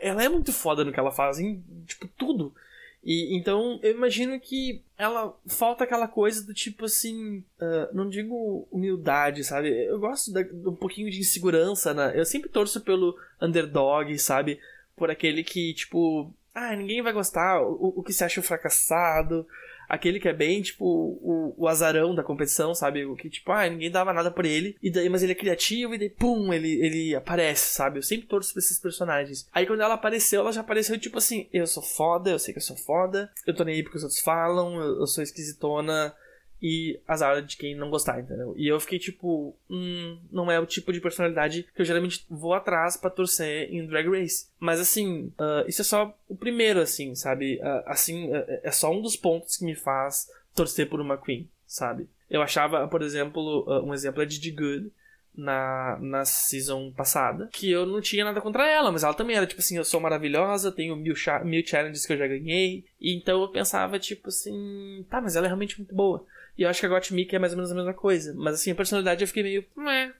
[0.03, 2.55] ela é muito foda no que ela faz, em, tipo, tudo.
[3.03, 8.69] E então eu imagino que ela falta aquela coisa do tipo assim, uh, não digo
[8.71, 9.69] humildade, sabe?
[9.87, 12.13] Eu gosto de, de um pouquinho de insegurança, né?
[12.15, 14.61] Eu sempre torço pelo underdog, sabe?
[14.97, 19.47] Por aquele que, tipo, ah, ninguém vai gostar, o, o que se acha um fracassado,
[19.89, 23.05] aquele que é bem, tipo, o, o azarão da competição, sabe?
[23.07, 25.95] O que, tipo, ah, ninguém dava nada por ele, e daí, mas ele é criativo,
[25.95, 27.99] e daí, pum, ele, ele aparece, sabe?
[27.99, 29.49] Eu sempre torço pra esses personagens.
[29.53, 32.59] Aí quando ela apareceu, ela já apareceu, tipo assim, eu sou foda, eu sei que
[32.59, 36.15] eu sou foda, eu tô nem aí porque os outros falam, eu, eu sou esquisitona,
[36.63, 38.55] e azar de quem não gostar, entendeu?
[38.57, 42.55] E eu fiquei tipo, hum, não é o tipo de personalidade que eu geralmente vou
[42.55, 44.49] atrás para torcer em Drag Race.
[44.59, 47.61] Mas assim, uh, isso é só o primeiro, assim, sabe?
[47.63, 51.49] Uh, assim, uh, é só um dos pontos que me faz torcer por uma Queen,
[51.67, 52.09] sabe?
[52.29, 54.93] Eu achava, por exemplo, um exemplo é Didi Good,
[55.39, 59.47] na, na season passada, que eu não tinha nada contra ela, mas ela também era
[59.47, 63.41] tipo assim, eu sou maravilhosa, tenho mil, mil challenges que eu já ganhei, e então
[63.41, 66.27] eu pensava tipo assim, tá, mas ela é realmente muito boa.
[66.59, 68.35] E eu acho que a Gottmik é mais ou menos a mesma coisa.
[68.37, 69.65] Mas assim, a personalidade eu fiquei meio.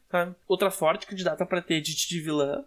[0.09, 0.33] Tá?
[0.47, 2.65] Outra forte candidata para ter de, de vilã.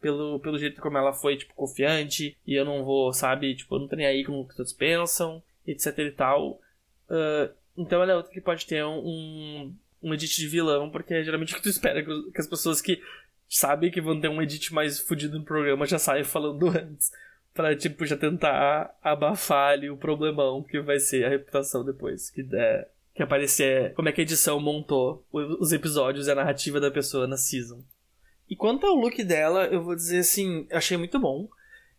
[0.00, 2.36] Pelo, pelo jeito como ela foi, tipo, confiante.
[2.44, 4.72] E eu não vou, sabe, tipo, eu não tô nem aí com o que todos
[4.72, 6.60] pensam, etc e tal.
[7.08, 11.22] Uh, então ela é outra que pode ter um, um, edit de vilão, porque é
[11.22, 13.00] geralmente o que tu espera, que as pessoas que
[13.48, 17.12] sabem que vão ter um edit mais fudido no programa já saem falando antes.
[17.54, 22.42] Pra, tipo, já tentar abafar ali o problemão que vai ser a reputação depois que
[22.42, 26.90] der que aparecer como é que a edição montou os episódios e a narrativa da
[26.90, 27.82] pessoa na season.
[28.48, 31.48] E quanto ao look dela, eu vou dizer assim, achei muito bom.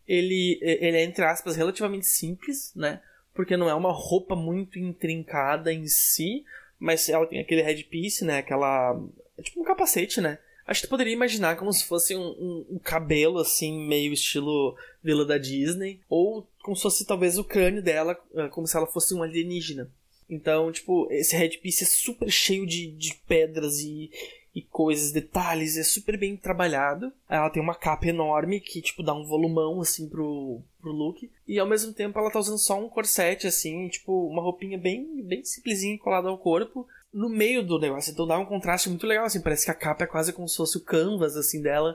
[0.06, 3.00] Ele, ele é, entre aspas, relativamente simples, né?
[3.32, 6.44] Porque não é uma roupa muito intrincada em si,
[6.78, 8.38] mas ela tem aquele headpiece, né?
[8.38, 9.00] Aquela.
[9.36, 10.38] É tipo um capacete, né?
[10.66, 15.24] Acho que poderia imaginar como se fosse um, um, um, cabelo, assim, meio estilo Vila
[15.24, 16.00] da Disney.
[16.08, 19.90] Ou como se fosse talvez o crânio dela, eh, como se ela fosse um alienígena.
[20.28, 24.10] Então, tipo, esse headpiece é super cheio de, de pedras e,
[24.54, 27.12] e coisas, detalhes, é super bem trabalhado.
[27.28, 31.30] Ela tem uma capa enorme que, tipo, dá um volumão, assim, pro, pro look.
[31.46, 35.22] E ao mesmo tempo ela tá usando só um corset, assim, tipo, uma roupinha bem,
[35.22, 36.86] bem simplesinha colada ao corpo.
[37.12, 40.04] No meio do negócio, então dá um contraste muito legal, assim, parece que a capa
[40.04, 41.94] é quase como se fosse o canvas, assim, dela.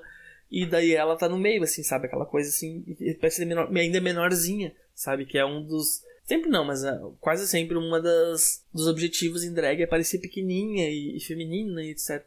[0.52, 2.08] E daí ela tá no meio, assim, sabe?
[2.08, 2.84] Aquela coisa assim,
[3.20, 5.26] parece ainda menorzinha, sabe?
[5.26, 9.52] Que é um dos Sempre não, mas uh, quase sempre uma das dos objetivos em
[9.52, 12.24] drag é parecer pequenininha e, e feminina e etc.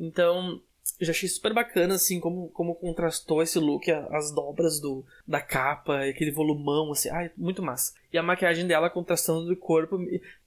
[0.00, 0.58] Então,
[0.98, 5.38] eu já achei super bacana, assim, como, como contrastou esse look, as dobras do, da
[5.38, 7.92] capa, aquele volumão, assim, ai, muito massa.
[8.10, 9.98] E a maquiagem dela contrastando do corpo,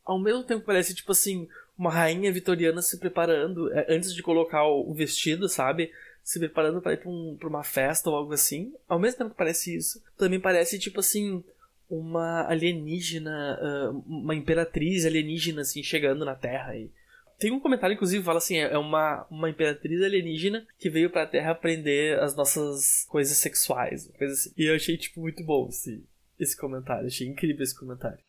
[0.03, 4.65] ao mesmo tempo parece, tipo assim, uma rainha vitoriana se preparando, é, antes de colocar
[4.65, 5.91] o, o vestido, sabe?
[6.23, 8.73] Se preparando para ir pra, um, pra uma festa ou algo assim.
[8.89, 11.43] Ao mesmo tempo que parece isso, também parece, tipo assim,
[11.89, 16.75] uma alienígena, uh, uma imperatriz alienígena, assim, chegando na Terra.
[16.75, 16.91] E
[17.37, 21.27] tem um comentário, inclusive, que fala assim: é uma, uma imperatriz alienígena que veio pra
[21.27, 24.53] Terra aprender as nossas coisas sexuais, coisa assim.
[24.57, 26.03] E eu achei, tipo, muito bom esse,
[26.39, 27.07] esse comentário.
[27.07, 28.19] Achei incrível esse comentário.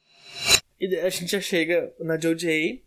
[0.79, 2.83] E a gente já chega na JoJ,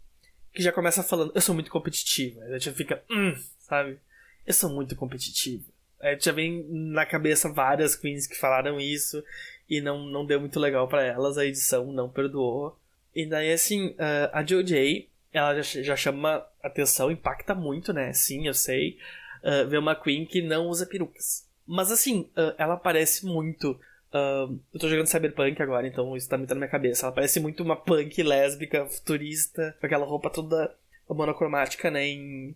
[0.54, 2.42] que já começa falando: eu sou muito competitiva.
[2.44, 4.00] A gente já fica, hum, sabe?
[4.46, 5.66] Eu sou muito competitiva.
[6.02, 9.22] Gente já vem na cabeça várias queens que falaram isso
[9.70, 12.78] e não, não deu muito legal para elas, a edição não perdoou.
[13.14, 18.12] E daí, assim, uh, a JoJ, ela já, já chama atenção, impacta muito, né?
[18.14, 18.98] Sim, eu sei.
[19.44, 21.48] Uh, ver uma Queen que não usa perucas.
[21.66, 23.80] Mas, assim, uh, ela parece muito.
[24.12, 27.06] Uh, eu tô jogando Cyberpunk agora, então isso tá muito na minha cabeça.
[27.06, 30.76] Ela parece muito uma punk lésbica, futurista, com aquela roupa toda
[31.08, 32.08] monocromática, né?
[32.08, 32.56] Em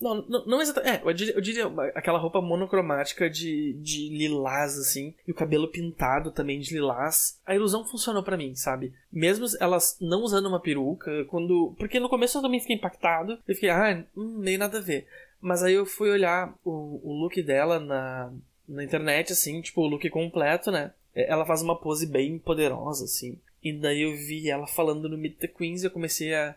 [0.00, 0.96] não, não, não exatamente.
[0.96, 5.68] É, eu diria, eu diria, aquela roupa monocromática de, de lilás, assim, e o cabelo
[5.68, 7.40] pintado também de lilás.
[7.46, 8.92] A ilusão funcionou para mim, sabe?
[9.12, 11.74] Mesmo elas não usando uma peruca, quando.
[11.78, 13.38] Porque no começo eu também fiquei impactado.
[13.46, 15.06] Eu fiquei, ah, hum, nem nada a ver.
[15.40, 18.32] Mas aí eu fui olhar o, o look dela na,
[18.68, 20.92] na internet, assim, tipo, o look completo, né?
[21.14, 23.38] É, ela faz uma pose bem poderosa, assim.
[23.62, 26.54] E daí eu vi ela falando no Meet the Queens e eu comecei a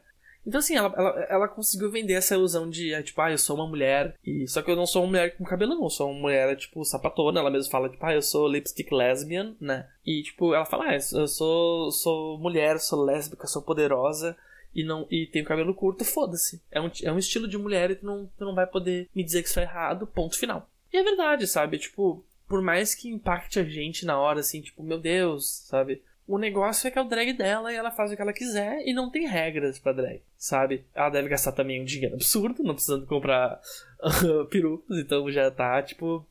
[0.47, 3.57] então, assim, ela, ela, ela conseguiu vender essa ilusão de, é, tipo, ah, eu sou
[3.57, 4.15] uma mulher.
[4.25, 5.83] E, só que eu não sou uma mulher com cabelo, não.
[5.83, 7.41] Eu sou uma mulher, tipo, sapatona.
[7.41, 9.89] Ela mesma fala, tipo, ah, eu sou lipstick lesbian, né?
[10.05, 14.37] E, tipo, ela fala, ah, eu sou, sou mulher, sou lésbica, sou poderosa.
[14.73, 16.61] E, não, e tenho cabelo curto, foda-se.
[16.71, 19.25] É um, é um estilo de mulher e tu não, tu não vai poder me
[19.25, 20.69] dizer que isso é errado, ponto final.
[20.93, 21.77] E é verdade, sabe?
[21.77, 26.01] Tipo, por mais que impacte a gente na hora, assim, tipo, meu Deus, sabe?
[26.27, 28.85] O negócio é que é o drag dela e ela faz o que ela quiser
[28.85, 30.83] e não tem regras pra drag, sabe?
[30.93, 33.61] Ela deve gastar também um dinheiro absurdo, não precisando comprar
[34.51, 36.25] perucas, então já tá, tipo.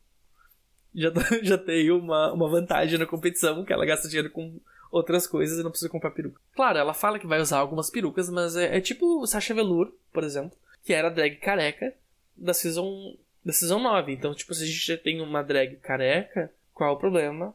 [0.94, 1.10] Já,
[1.42, 5.62] já tem uma, uma vantagem na competição, que ela gasta dinheiro com outras coisas e
[5.62, 6.40] não precisa comprar peruca.
[6.54, 10.24] Claro, ela fala que vai usar algumas perucas, mas é, é tipo Sasha Velour, por
[10.24, 11.94] exemplo, que era drag careca
[12.36, 14.12] da Season, da season 9.
[14.12, 17.54] Então, tipo, se a gente já tem uma drag careca, qual o problema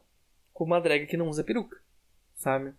[0.53, 1.80] com uma drag que não usa peruca?
[2.41, 2.73] Sabe?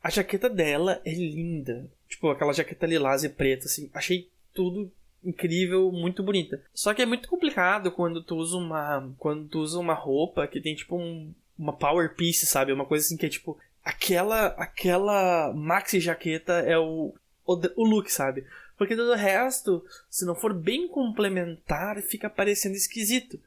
[0.00, 1.90] A jaqueta dela é linda.
[2.08, 3.90] Tipo, aquela jaqueta lilás e preta, assim.
[3.92, 4.92] Achei tudo
[5.24, 6.62] incrível, muito bonita.
[6.72, 9.12] Só que é muito complicado quando tu usa uma.
[9.18, 12.72] Quando tu usa uma roupa que tem, tipo, um, uma power piece, sabe?
[12.72, 13.58] Uma coisa assim que é tipo.
[13.84, 14.46] Aquela.
[14.50, 17.12] Aquela maxi jaqueta é o.
[17.44, 18.46] O, o look, sabe?
[18.76, 23.40] Porque todo o resto, se não for bem complementar, fica parecendo esquisito.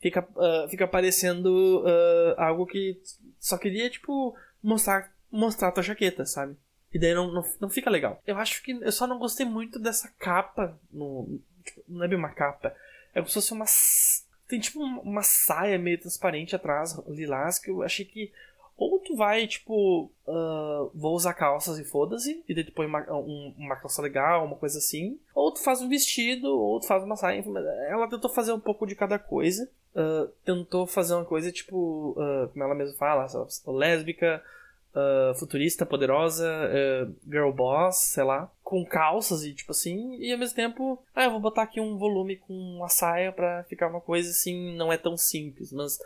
[0.00, 3.00] Fica, uh, fica parecendo uh, algo que
[3.38, 6.56] só queria, tipo, mostrar, mostrar a tua jaqueta, sabe?
[6.92, 8.20] E daí não, não, não fica legal.
[8.26, 10.78] Eu acho que eu só não gostei muito dessa capa.
[10.92, 12.74] No, tipo, não é bem uma capa.
[13.14, 13.64] É como se fosse uma.
[14.46, 18.30] Tem tipo uma saia meio transparente atrás, lilás, que eu achei que
[18.76, 23.00] ou tu vai, tipo, uh, vou usar calças e foda-se, e daí tu põe uma,
[23.12, 25.20] um, uma calça legal, uma coisa assim.
[25.34, 27.44] Ou tu faz um vestido, ou tu faz uma saia.
[27.88, 29.70] Ela tentou fazer um pouco de cada coisa.
[29.94, 33.26] Uh, tentou fazer uma coisa, tipo, uh, como ela mesma fala,
[33.68, 34.42] lésbica,
[35.36, 36.48] futurista, poderosa,
[37.28, 38.50] girl boss, sei lá.
[38.62, 41.98] Com calças e, tipo assim, e ao mesmo tempo, ah, eu vou botar aqui um
[41.98, 45.98] volume com uma saia pra ficar uma coisa assim, não é tão simples, mas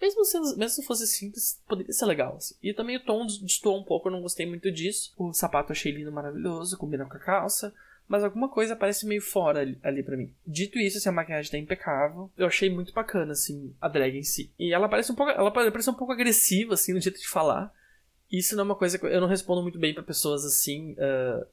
[0.00, 2.36] mesmo se, mesmo se fosse simples, poderia ser legal.
[2.36, 2.54] Assim.
[2.62, 5.12] E também o tom destoou um pouco, eu não gostei muito disso.
[5.16, 7.72] O sapato achei lindo, maravilhoso, combina com a calça.
[8.06, 10.30] Mas alguma coisa parece meio fora ali, ali para mim.
[10.46, 12.30] Dito isso, assim, a maquiagem tá impecável.
[12.36, 14.50] Eu achei muito bacana, assim, a drag em si.
[14.58, 17.72] E ela parece um pouco, ela parece um pouco agressiva, assim, no jeito de falar.
[18.38, 21.46] Isso não é uma coisa que eu não respondo muito bem para pessoas assim, uh,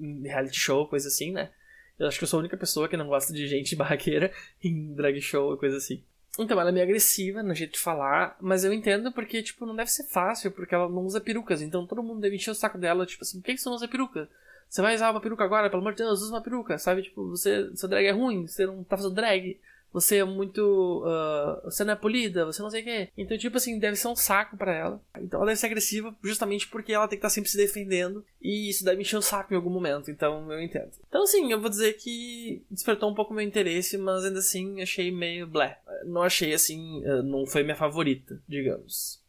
[0.00, 1.50] em reality show, coisa assim, né?
[1.98, 4.94] Eu acho que eu sou a única pessoa que não gosta de gente barraqueira em
[4.94, 6.02] drag show, coisa assim.
[6.38, 9.74] Então, ela é meio agressiva no jeito de falar, mas eu entendo porque, tipo, não
[9.74, 12.78] deve ser fácil, porque ela não usa perucas, então todo mundo deve encher o saco
[12.78, 14.28] dela, tipo assim, por que você não usa peruca?
[14.68, 15.70] Você vai usar uma peruca agora?
[15.70, 17.02] Pelo amor de Deus, usa uma peruca, sabe?
[17.02, 19.58] Tipo, você, seu drag é ruim, você não tá fazendo drag
[19.92, 21.02] você é muito.
[21.04, 23.08] Uh, você não é polida, você não sei o quê.
[23.16, 25.02] Então, tipo assim, deve ser um saco para ela.
[25.18, 28.24] Então ela deve ser agressiva justamente porque ela tem que estar tá sempre se defendendo.
[28.40, 30.10] E isso deve encher o saco em algum momento.
[30.10, 30.90] Então eu entendo.
[31.08, 35.10] Então, sim, eu vou dizer que despertou um pouco meu interesse, mas ainda assim achei
[35.10, 35.80] meio blé.
[36.04, 37.02] Não achei assim.
[37.04, 39.22] Uh, não foi minha favorita, digamos.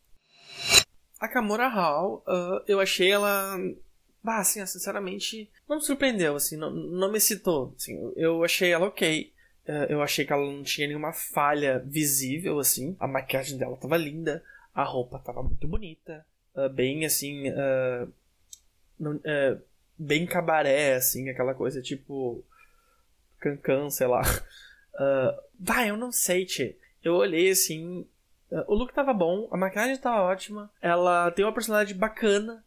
[1.19, 3.58] A Kamora Hall, uh, eu achei ela.
[4.22, 7.74] Bah, assim, sinceramente, não me surpreendeu, assim, não, não me citou.
[7.78, 9.32] Assim, eu achei ela ok.
[9.69, 12.97] É, eu achei que ela não tinha nenhuma falha visível, assim.
[12.99, 17.51] A maquiagem dela tava linda, a roupa tava muito bonita, uh, bem assim.
[17.51, 18.12] Uh,
[18.99, 19.62] não, uh,
[19.95, 22.43] bem cabaré, assim, aquela coisa tipo.
[23.39, 24.21] Cancan, sei lá.
[24.95, 26.75] Uh, vai, eu não sei, tchê.
[27.03, 28.08] Eu olhei assim.
[28.65, 32.65] o look tava bom, a maquiagem tava ótima, ela tem uma personalidade bacana,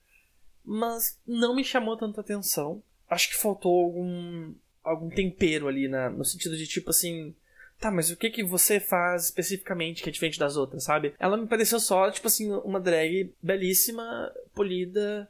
[0.64, 2.80] mas não me chamou tanta atenção.
[3.10, 7.34] Acho que faltou algum algum tempero ali na, no sentido de tipo assim.
[7.78, 11.14] Tá, mas o que que você faz especificamente que é diferente das outras, sabe?
[11.18, 15.28] Ela me pareceu só, tipo assim, uma drag belíssima, polida,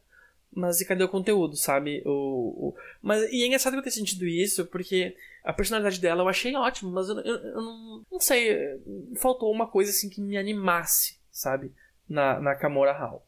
[0.53, 2.03] mas e cadê o conteúdo, sabe?
[2.05, 2.75] O, o...
[3.01, 6.91] Mas, e é engraçado eu ter sentido isso, porque a personalidade dela eu achei ótima,
[6.91, 8.79] mas eu, eu, eu não, não sei,
[9.17, 11.73] faltou uma coisa assim que me animasse, sabe?
[12.07, 13.27] Na, na Kamora Hall.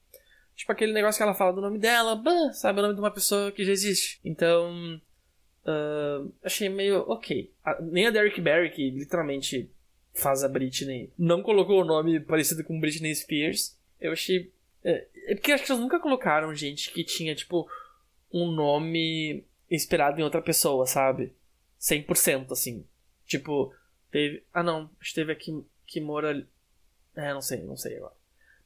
[0.55, 2.79] Tipo aquele negócio que ela fala do nome dela, bah, sabe?
[2.79, 4.21] O nome de uma pessoa que já existe.
[4.23, 5.01] Então,
[5.65, 7.51] Uh, achei meio ok.
[7.65, 9.71] A, nem a Derek Barry, que literalmente
[10.13, 13.77] faz a Britney, não colocou o nome parecido com Britney Spears.
[14.01, 14.53] Eu achei.
[14.85, 17.69] É, é porque acho que eles nunca colocaram gente que tinha, tipo,
[18.33, 21.33] um nome inspirado em outra pessoa, sabe?
[21.81, 22.85] 100%, assim.
[23.27, 23.75] Tipo,
[24.11, 24.45] teve.
[24.53, 24.91] Ah, não.
[25.01, 26.47] Esteve aqui que mora.
[27.17, 28.15] É, não sei, não sei agora.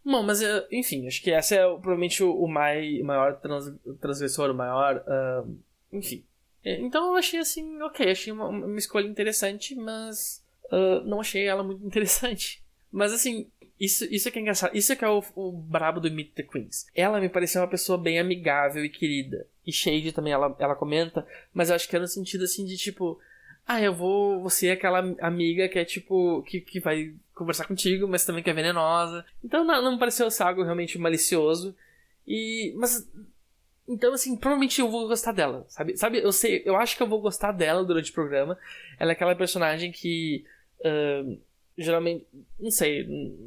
[0.04, 4.50] Bom, mas é, enfim, acho que essa é provavelmente o, o mai, maior trans, transgressor,
[4.50, 5.04] o maior.
[5.06, 5.58] Uh,
[5.92, 6.24] enfim.
[6.64, 10.42] É, então eu achei assim, ok, achei uma, uma escolha interessante, mas
[10.72, 12.62] uh, não achei ela muito interessante.
[12.90, 13.46] Mas assim,
[13.78, 14.76] isso, isso é que é engraçado.
[14.76, 16.86] Isso é que é o, o brabo do Meet the Queens.
[16.94, 19.46] Ela me pareceu uma pessoa bem amigável e querida.
[19.64, 22.76] E Shade também, ela, ela comenta, mas eu acho que é no sentido assim de
[22.76, 23.20] tipo.
[23.66, 26.42] Ah, eu vou, vou ser aquela amiga que é tipo.
[26.42, 29.24] que, que vai conversar contigo, mas também que é venenosa.
[29.44, 31.76] Então não, não me pareceu ser algo realmente malicioso.
[32.26, 32.72] E.
[32.76, 33.06] Mas
[33.88, 35.96] então, assim, provavelmente eu vou gostar dela, sabe?
[35.96, 38.58] Sabe, eu sei, eu acho que eu vou gostar dela durante o programa.
[38.98, 40.44] Ela é aquela personagem que.
[40.80, 41.40] Uh,
[41.76, 42.26] geralmente,
[42.60, 43.06] não sei,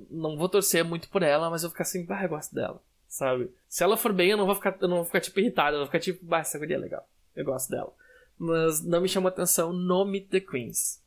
[0.10, 2.82] não vou torcer muito por ela, mas eu vou ficar assim, ah, eu gosto dela,
[3.08, 3.52] sabe?
[3.70, 5.82] Se ela for bem, eu não vou ficar, eu não vou ficar tipo irritado, eu
[5.82, 7.08] vou ficar tipo, bah, essa guria é legal.
[7.36, 7.94] Eu gosto dela.
[8.38, 11.00] Mas não me chamou atenção no Meet the Queens.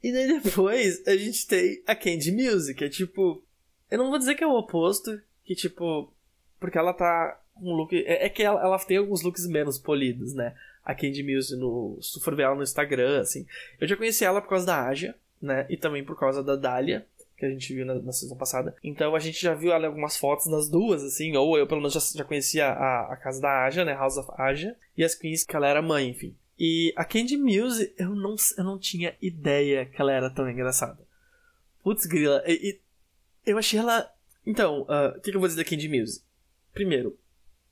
[0.00, 3.42] E daí depois a gente tem a Candy Music, é tipo.
[3.90, 6.12] Eu não vou dizer que é o oposto, que tipo.
[6.60, 7.94] Porque ela tá um look.
[7.94, 10.54] É, é que ela, ela, tem alguns looks menos polidos, né?
[10.84, 13.46] A Candy Music, no, se tu for ver ela no Instagram, assim.
[13.80, 15.66] Eu já conheci ela por causa da Aja, né?
[15.68, 18.74] E também por causa da Dália, que a gente viu na, na sessão passada.
[18.82, 21.36] Então a gente já viu em algumas fotos das duas, assim.
[21.36, 23.94] Ou eu, pelo menos, já, já conhecia a, a casa da Aja, né?
[23.94, 24.76] House of Aja.
[24.96, 26.36] E as Queens, que ela era mãe, enfim.
[26.58, 30.98] E a Candy Muse, eu não, eu não tinha ideia que ela era tão engraçada.
[31.82, 32.42] Putz, grila.
[32.46, 34.10] E, e eu achei ela.
[34.44, 36.22] Então, ah, o uh, que, que, eu vou dizer da Candy Muse?
[36.72, 37.18] Primeiro,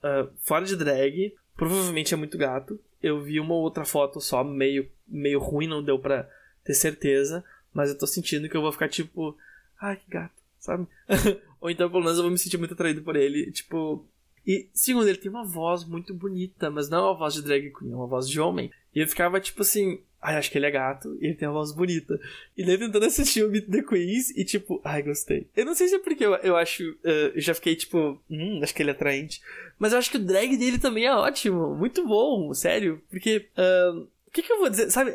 [0.04, 2.78] uh, fora de drag, provavelmente é muito gato.
[3.02, 6.28] Eu vi uma outra foto só, meio, meio ruim, não deu pra
[6.62, 7.44] ter certeza.
[7.72, 9.36] Mas eu tô sentindo que eu vou ficar tipo.
[9.80, 10.86] Ai, que gato, sabe?
[11.60, 13.50] Ou então, pelo menos, eu vou me sentir muito atraído por ele.
[13.50, 14.06] Tipo,
[14.46, 17.72] e, segundo, ele tem uma voz muito bonita, mas não é uma voz de drag
[17.72, 18.70] queen, é uma voz de homem.
[18.94, 21.54] E eu ficava tipo assim, ai, acho que ele é gato e ele tem uma
[21.54, 22.18] voz bonita.
[22.56, 25.46] E daí tentando assistir o Meet the Queens e tipo, ai, gostei.
[25.54, 28.60] Eu não sei se é porque eu, eu acho, uh, eu já fiquei tipo, hum,
[28.62, 29.42] acho que ele é atraente.
[29.78, 33.02] Mas eu acho que o drag dele também é ótimo, muito bom, sério.
[33.10, 34.90] Porque, uh, o que, que eu vou dizer?
[34.90, 35.12] Sabe,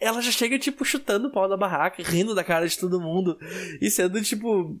[0.00, 3.36] ela já chega, tipo, chutando o pau da barraca, rindo da cara de todo mundo.
[3.80, 4.78] E sendo, tipo,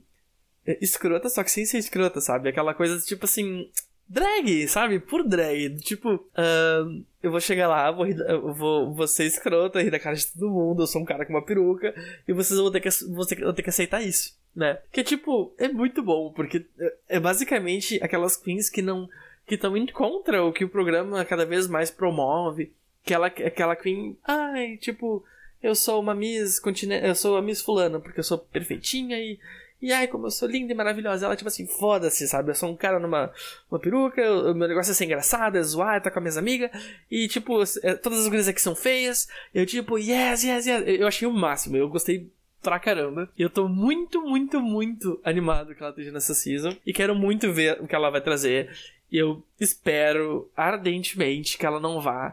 [0.80, 2.48] escrota, só que sem ser escrota, sabe?
[2.48, 3.68] Aquela coisa, tipo assim,
[4.08, 4.98] drag, sabe?
[4.98, 5.76] Por drag.
[5.80, 9.98] Tipo, uh, eu vou chegar lá, vou, rir, eu vou, vou ser escrota, rir da
[9.98, 11.94] cara de todo mundo, eu sou um cara com uma peruca,
[12.26, 14.78] e vocês vão ter que, vão ter, que aceitar isso, né?
[14.90, 19.08] Que, tipo, é muito bom, porque é, é basicamente aquelas queens que não.
[19.46, 22.72] que estão em contra o que o programa cada vez mais promove.
[23.04, 25.24] Aquela, aquela queen, ai, tipo,
[25.62, 29.38] eu sou uma Miss continente, eu sou a Miss Fulana, porque eu sou perfeitinha e
[29.82, 31.26] e ai, como eu sou linda e maravilhosa.
[31.26, 32.52] Ela, tipo assim, foda-se, sabe?
[32.52, 33.32] Eu sou um cara numa
[33.68, 36.36] uma peruca, o meu negócio é ser engraçado, é zoar, é tá com as minhas
[36.36, 36.70] amigas.
[37.10, 39.26] E, tipo, é, todas as coisas aqui são feias.
[39.52, 40.84] Eu, tipo, yes, yes, yes.
[40.86, 42.30] Eu achei o máximo, eu gostei
[42.62, 43.28] pra caramba.
[43.36, 46.76] E eu tô muito, muito, muito animado que ela esteja nessa season.
[46.86, 48.70] E quero muito ver o que ela vai trazer.
[49.10, 52.32] E eu espero ardentemente que ela não vá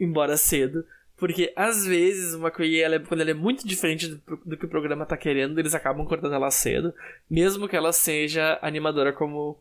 [0.00, 0.82] embora cedo.
[1.16, 4.66] Porque às vezes uma QI, ela é, quando ela é muito diferente do, do, que
[4.66, 6.92] o programa tá querendo, eles acabam cortando ela cedo.
[7.28, 9.58] Mesmo que ela seja animadora como.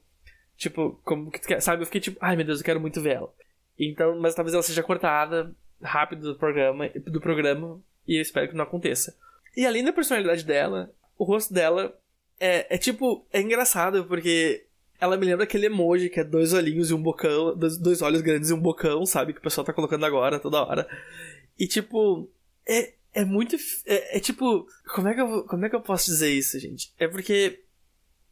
[0.57, 1.61] Tipo, como que tu quer.
[1.61, 1.81] Sabe?
[1.81, 3.33] Eu fiquei tipo, ai meu Deus, eu quero muito ver ela.
[3.79, 8.55] Então, mas talvez ela seja cortada rápido do programa, do programa e eu espero que
[8.55, 9.15] não aconteça.
[9.55, 11.97] E além da personalidade dela, o rosto dela
[12.39, 14.65] é, é tipo, é engraçado porque
[14.99, 18.21] ela me lembra aquele emoji que é dois olhinhos e um bocão, dois, dois olhos
[18.21, 19.33] grandes e um bocão, sabe?
[19.33, 20.87] Que o pessoal tá colocando agora toda hora.
[21.57, 22.29] E tipo,
[22.67, 23.55] é, é muito.
[23.85, 24.67] É, é, tipo.
[24.93, 26.93] Como é, que eu, como é que eu posso dizer isso, gente?
[26.99, 27.61] É porque.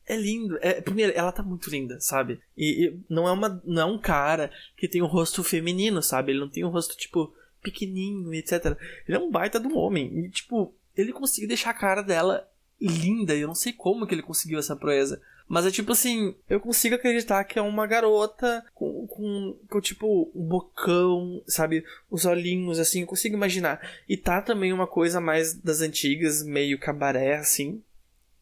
[0.06, 0.58] É lindo.
[0.62, 2.42] É, primeiro, ela tá muito linda, sabe?
[2.58, 6.34] E, e, não, é uma, não é um cara que tem um rosto feminino, sabe?
[6.34, 8.78] Ele não tem um rosto, tipo, pequenininho, etc.
[9.08, 10.26] Ele é um baita de um homem.
[10.26, 12.46] E, tipo, ele conseguiu deixar a cara dela
[12.82, 13.34] linda.
[13.34, 15.22] Eu não sei como que ele conseguiu essa proeza.
[15.48, 20.32] Mas é tipo assim, eu consigo acreditar que é uma garota com, com, com tipo,
[20.34, 21.84] um bocão, sabe?
[22.10, 23.82] Os olhinhos, assim, eu consigo imaginar.
[24.08, 27.82] E tá também uma coisa mais das antigas, meio cabaré, assim.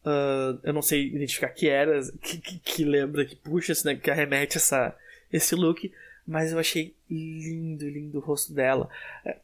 [0.04, 3.94] Uh, eu não sei identificar que era, que, que, que lembra, que puxa, assim, né,
[3.96, 4.96] que arremete essa,
[5.32, 5.92] esse look.
[6.26, 8.88] Mas eu achei lindo, lindo o rosto dela.
[9.24, 9.38] É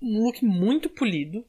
[0.00, 1.44] um look muito polido.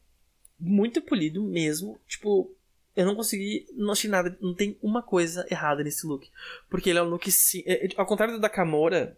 [0.59, 1.99] Muito polido mesmo.
[2.07, 2.49] Tipo,
[2.95, 6.29] eu não consegui, não achei nada, não tem uma coisa errada nesse look.
[6.69, 7.63] Porque ele é um look sim.
[7.65, 9.17] É, é, ao contrário do da Kamora,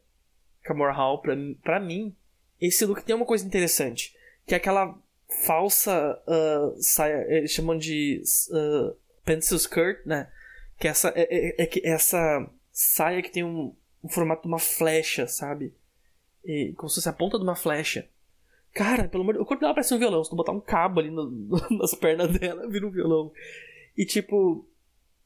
[0.63, 2.15] Kamora Hall, pra, pra mim,
[2.59, 4.15] esse look tem uma coisa interessante.
[4.45, 4.97] Que é aquela
[5.45, 10.31] falsa uh, saia, eles chamam de uh, pencil skirt, né?
[10.77, 14.59] Que essa, é, é, é, que essa saia que tem um, um, formato de uma
[14.59, 15.73] flecha, sabe?
[16.43, 18.07] E, como se fosse a ponta de uma flecha.
[18.73, 20.23] Cara, pelo amor de Deus, o corpo dela parece um violão.
[20.23, 21.29] Se tu botar um cabo ali no,
[21.71, 23.31] nas pernas dela, vira um violão.
[23.97, 24.65] E tipo.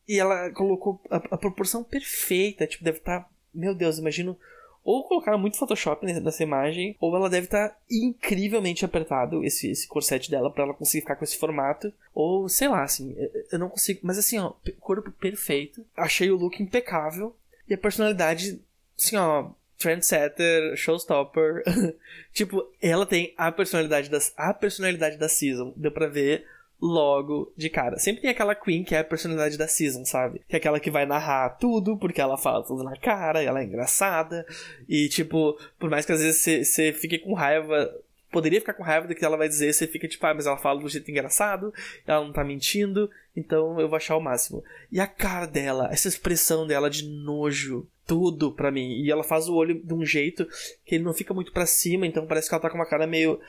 [0.08, 2.68] E ela colocou a, a proporção perfeita.
[2.68, 3.22] Tipo, deve estar.
[3.22, 4.38] Tá, meu Deus, imagino.
[4.84, 9.88] Ou colocaram muito Photoshop nessa imagem, ou ela deve estar tá incrivelmente apertado, esse, esse
[9.88, 11.92] corset dela, para ela conseguir ficar com esse formato.
[12.14, 13.16] Ou, sei lá, assim,
[13.52, 14.02] eu não consigo.
[14.04, 15.84] Mas assim, ó, corpo perfeito.
[15.98, 17.36] Achei o look impecável.
[17.68, 18.62] E a personalidade,
[18.96, 21.64] assim, ó, trendsetter, showstopper.
[22.34, 25.74] tipo, ela tem a personalidade das a personalidade da season.
[25.76, 26.46] Deu pra ver
[26.82, 27.98] logo de cara.
[27.98, 30.42] Sempre tem aquela Queen que é a personalidade da season, sabe?
[30.48, 33.64] Que é aquela que vai narrar tudo, porque ela fala tudo na cara, ela é
[33.64, 34.46] engraçada.
[34.88, 37.92] E, tipo, por mais que às vezes você fique com raiva
[38.36, 40.58] poderia ficar com raiva do que ela vai dizer, você fica tipo, ah, mas ela
[40.58, 41.74] fala do jeito engraçado,
[42.06, 44.62] ela não tá mentindo, então eu vou achar o máximo.
[44.92, 49.02] E a cara dela, essa expressão dela de nojo, tudo pra mim.
[49.02, 50.48] E ela faz o olho de um jeito
[50.86, 53.08] que ele não fica muito para cima, então parece que ela tá com uma cara
[53.08, 53.40] meio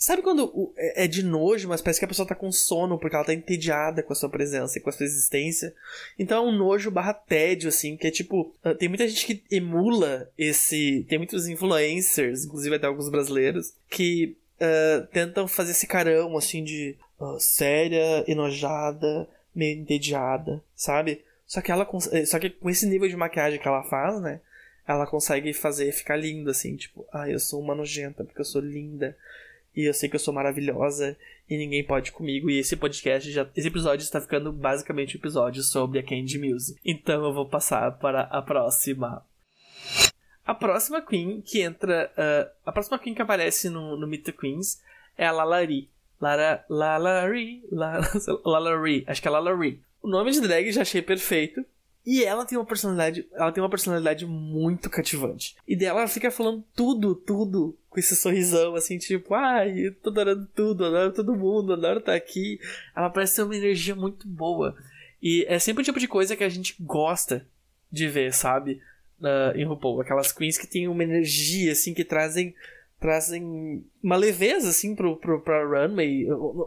[0.00, 3.16] Sabe quando é, é de nojo, mas parece que a pessoa tá com sono porque
[3.16, 5.74] ela tá entediada com a sua presença e com a sua existência?
[6.16, 8.54] Então é um nojo barra tédio, assim, que é tipo.
[8.62, 11.04] Ah, tem muita gente que emula esse.
[11.08, 16.96] Tem muitos influencers, inclusive até alguns brasileiros, que uh, tentam fazer esse carão, assim, de
[17.18, 21.24] uh, séria, enojada, meio entediada, sabe?
[21.48, 21.88] Só que ela.
[22.12, 24.40] Eh, só que com esse nível de maquiagem que ela faz, né?
[24.86, 28.60] Ela consegue fazer ficar linda, assim, tipo, ah, eu sou uma nojenta porque eu sou
[28.60, 29.16] linda
[29.74, 31.16] e eu sei que eu sou maravilhosa
[31.48, 32.50] e ninguém pode comigo.
[32.50, 33.48] E esse podcast já.
[33.56, 36.78] Esse episódio está ficando basicamente um episódio sobre a Candy Music.
[36.84, 39.24] Então eu vou passar para a próxima.
[40.44, 42.12] A próxima Queen que entra.
[42.16, 44.82] Uh, a próxima Queen que aparece no, no Meet the Queens
[45.16, 45.90] é a Lalari.
[46.20, 47.62] Lara, Lalari,
[48.44, 49.80] Lalari, acho que é Lalari.
[50.02, 51.64] O nome de drag já achei perfeito.
[52.06, 55.54] E ela tem uma personalidade, ela tem uma personalidade muito cativante.
[55.66, 60.08] E dela ela fica falando tudo, tudo com esse sorrisão assim, tipo, ai, eu tô
[60.08, 62.58] adorando tudo, adoro todo mundo, adoro estar tá aqui.
[62.96, 64.74] Ela parece ter uma energia muito boa.
[65.20, 67.46] E é sempre o tipo de coisa que a gente gosta
[67.92, 68.80] de ver, sabe?
[69.20, 70.00] Uh, em RuPaul.
[70.00, 72.54] Aquelas queens que têm uma energia, assim, que trazem
[73.00, 76.26] trazem uma leveza, assim, pro, pro, pra runway,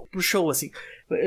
[0.10, 0.72] pro show, assim.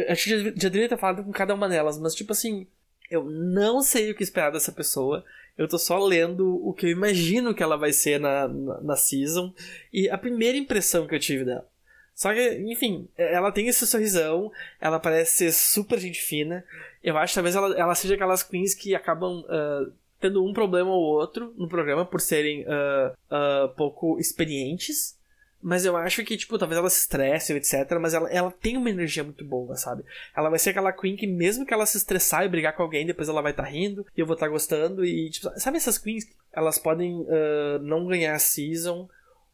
[0.09, 2.67] Acho que já, deveria ter falado com cada uma delas, mas, tipo assim,
[3.11, 5.25] eu não sei o que esperar dessa pessoa.
[5.57, 8.97] Eu tô só lendo o que eu imagino que ela vai ser na, na, na
[8.97, 9.53] season.
[9.93, 11.67] E a primeira impressão que eu tive dela.
[12.15, 16.65] Só que, enfim, ela tem esse sorrisão, ela parece ser super gente fina.
[17.03, 20.91] Eu acho que talvez ela, ela seja aquelas queens que acabam uh, tendo um problema
[20.91, 25.19] ou outro no programa por serem uh, uh, pouco experientes.
[25.65, 27.99] Mas eu acho que, tipo, talvez ela se estresse, etc.
[27.99, 30.05] Mas ela, ela tem uma energia muito boa, sabe?
[30.37, 33.07] Ela vai ser aquela Queen que, mesmo que ela se estressar e brigar com alguém,
[33.07, 35.03] depois ela vai estar tá rindo e eu vou estar tá gostando.
[35.07, 36.27] E, tipo, sabe essas Queens?
[36.53, 39.09] Elas podem uh, não ganhar a season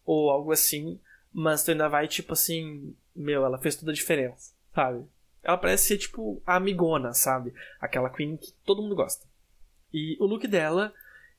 [0.05, 0.99] ou algo assim,
[1.33, 5.05] mas tu ainda vai, tipo assim, meu, ela fez toda a diferença, sabe?
[5.45, 7.55] Ela parece ser, tipo, a amigona, sabe?
[7.81, 9.25] Aquela Queen que todo mundo gosta.
[9.95, 10.93] E o look dela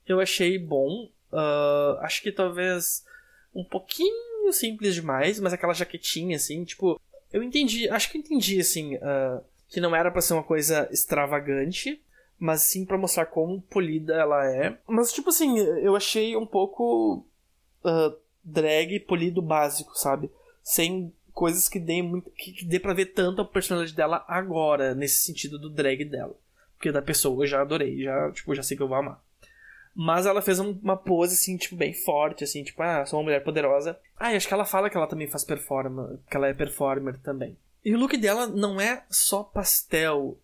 [0.07, 1.11] eu achei bom.
[1.29, 3.03] Uh, acho que talvez
[3.53, 6.99] um pouquinho simples demais, mas aquela jaquetinha, assim, tipo.
[7.31, 10.87] Eu entendi, acho que eu entendi, assim, uh, que não era para ser uma coisa
[10.91, 12.01] extravagante,
[12.37, 14.77] mas sim para mostrar como polida ela é.
[14.87, 17.25] Mas, tipo assim, eu achei um pouco
[17.85, 20.29] uh, drag polido básico, sabe?
[20.61, 25.23] Sem coisas que dê, muito, que dê pra ver tanto a personalidade dela agora, nesse
[25.23, 26.35] sentido do drag dela.
[26.75, 29.23] Porque da pessoa eu já adorei, já, tipo, já sei que eu vou amar.
[29.95, 33.43] Mas ela fez uma pose, assim, tipo, bem forte, assim, tipo, ah, sou uma mulher
[33.43, 33.99] poderosa.
[34.17, 37.17] Ah, e acho que ela fala que ela também faz performance, que ela é performer
[37.17, 37.57] também.
[37.83, 40.37] E o look dela não é só pastel,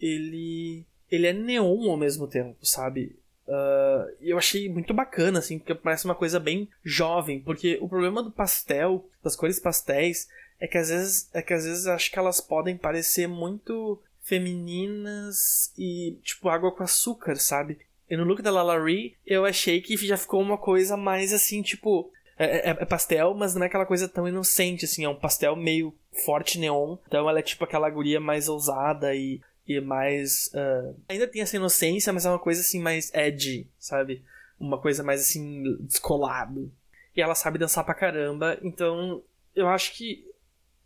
[0.00, 0.84] ele.
[1.10, 3.16] ele é neon ao mesmo tempo, sabe?
[3.46, 8.22] Uh, eu achei muito bacana, assim, porque parece uma coisa bem jovem, porque o problema
[8.22, 10.28] do pastel, das cores pastéis,
[10.60, 15.72] é que às vezes, é que às vezes acho que elas podem parecer muito femininas
[15.76, 17.78] e tipo água com açúcar, sabe?
[18.12, 22.12] E no look da Lalaurie, eu achei que já ficou uma coisa mais assim, tipo.
[22.38, 25.02] É, é, é, pastel, mas não é aquela coisa tão inocente, assim.
[25.02, 26.98] É um pastel meio forte neon.
[27.06, 30.50] Então ela é tipo aquela guria mais ousada e, e mais.
[30.52, 30.94] Uh...
[31.08, 34.22] ainda tem essa inocência, mas é uma coisa assim mais edgy, sabe?
[34.60, 36.70] Uma coisa mais assim, descolado.
[37.16, 39.22] E ela sabe dançar pra caramba, então
[39.56, 40.22] eu acho que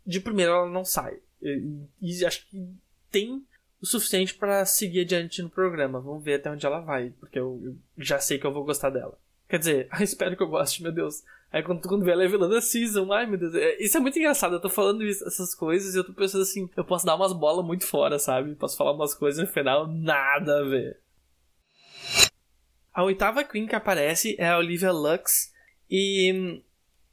[0.05, 1.19] de primeiro ela não sai.
[1.41, 2.65] E, e acho que
[3.11, 3.45] tem
[3.81, 5.99] o suficiente para seguir adiante no programa.
[5.99, 8.89] Vamos ver até onde ela vai, porque eu, eu já sei que eu vou gostar
[8.89, 9.17] dela.
[9.47, 11.23] Quer dizer, espero que eu goste, meu Deus.
[11.51, 13.55] Aí quando, quando vê ela revelando a season, ai meu Deus.
[13.55, 16.41] É, isso é muito engraçado, eu tô falando isso, essas coisas e eu tô pensando
[16.41, 18.55] assim, eu posso dar umas bolas muito fora, sabe?
[18.55, 20.99] Posso falar umas coisas no final, nada a ver.
[22.93, 25.53] A oitava Queen que aparece é a Olivia Lux
[25.89, 26.61] e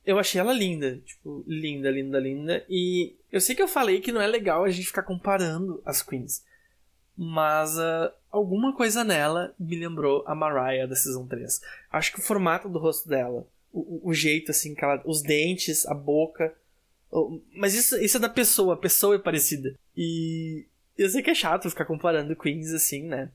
[0.05, 2.67] eu achei ela linda, tipo, linda, linda, linda.
[2.69, 6.03] E eu sei que eu falei que não é legal a gente ficar comparando as
[6.03, 6.43] Queens
[7.17, 11.61] mas uh, alguma coisa nela me lembrou a Mariah da Season 3.
[11.91, 15.87] Acho que o formato do rosto dela, o, o jeito assim, que ela, os dentes,
[15.87, 16.55] a boca.
[17.55, 19.75] Mas isso, isso é da pessoa, a pessoa é parecida.
[19.97, 20.67] E
[20.99, 23.31] eu sei que é chato ficar comparando queens assim, né?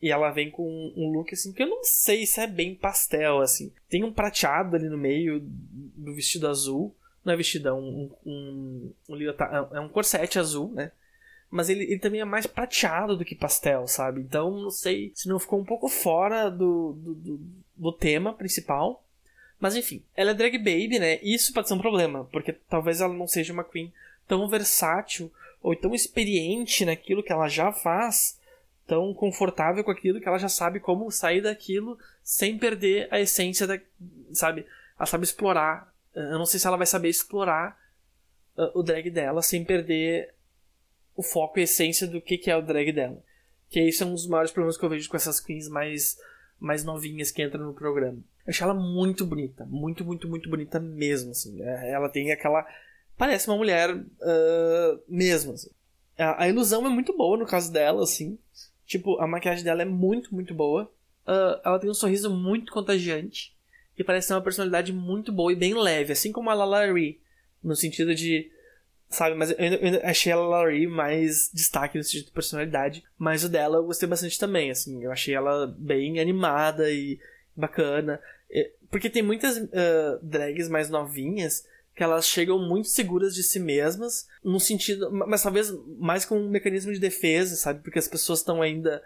[0.00, 3.40] E ela vem com um look assim que eu não sei se é bem pastel,
[3.40, 3.72] assim.
[3.88, 6.94] Tem um prateado ali no meio do vestido azul.
[7.24, 10.92] Não é vestido, é um, um, um, um é um corsete azul, né?
[11.50, 14.20] Mas ele, ele também é mais prateado do que pastel, sabe?
[14.20, 17.40] Então não sei se não ficou um pouco fora do, do, do,
[17.76, 19.02] do tema principal.
[19.58, 21.18] Mas enfim, ela é drag baby, né?
[21.22, 23.92] Isso pode ser um problema, porque talvez ela não seja uma queen
[24.26, 25.32] tão versátil
[25.62, 28.38] ou tão experiente naquilo que ela já faz,
[28.86, 33.66] tão confortável com aquilo que ela já sabe como sair daquilo sem perder a essência
[33.66, 33.80] da,
[34.32, 34.66] sabe?
[34.98, 35.92] Ela sabe explorar.
[36.14, 37.78] Eu não sei se ela vai saber explorar
[38.56, 40.34] uh, o drag dela sem perder
[41.18, 43.20] o foco e a essência do que, que é o drag dela.
[43.68, 46.16] Que isso é um dos maiores problemas que eu vejo com essas queens mais,
[46.60, 48.18] mais novinhas que entram no programa.
[48.46, 49.66] Eu achei ela muito bonita.
[49.66, 51.60] Muito, muito, muito bonita mesmo, assim.
[51.60, 52.64] É, ela tem aquela...
[53.16, 55.70] Parece uma mulher uh, mesmo, assim.
[56.16, 58.38] A, a, ilusão é muito boa no caso dela, assim.
[58.86, 60.84] Tipo, a maquiagem dela é muito, muito boa.
[61.26, 63.56] Uh, ela tem um sorriso muito contagiante.
[63.98, 66.12] E parece ter uma personalidade muito boa e bem leve.
[66.12, 67.20] Assim como a Lalari.
[67.60, 68.52] No sentido de
[69.08, 69.34] sabe?
[69.34, 73.04] Mas eu eu achei a Laurie mais destaque no sentido de personalidade.
[73.18, 75.02] Mas o dela eu gostei bastante também, assim.
[75.02, 77.18] Eu achei ela bem animada e
[77.56, 78.20] bacana.
[78.90, 84.28] Porque tem muitas uh, drags mais novinhas que elas chegam muito seguras de si mesmas,
[84.42, 85.10] no sentido.
[85.10, 87.82] Mas talvez mais com um mecanismo de defesa, sabe?
[87.82, 89.02] Porque as pessoas estão ainda.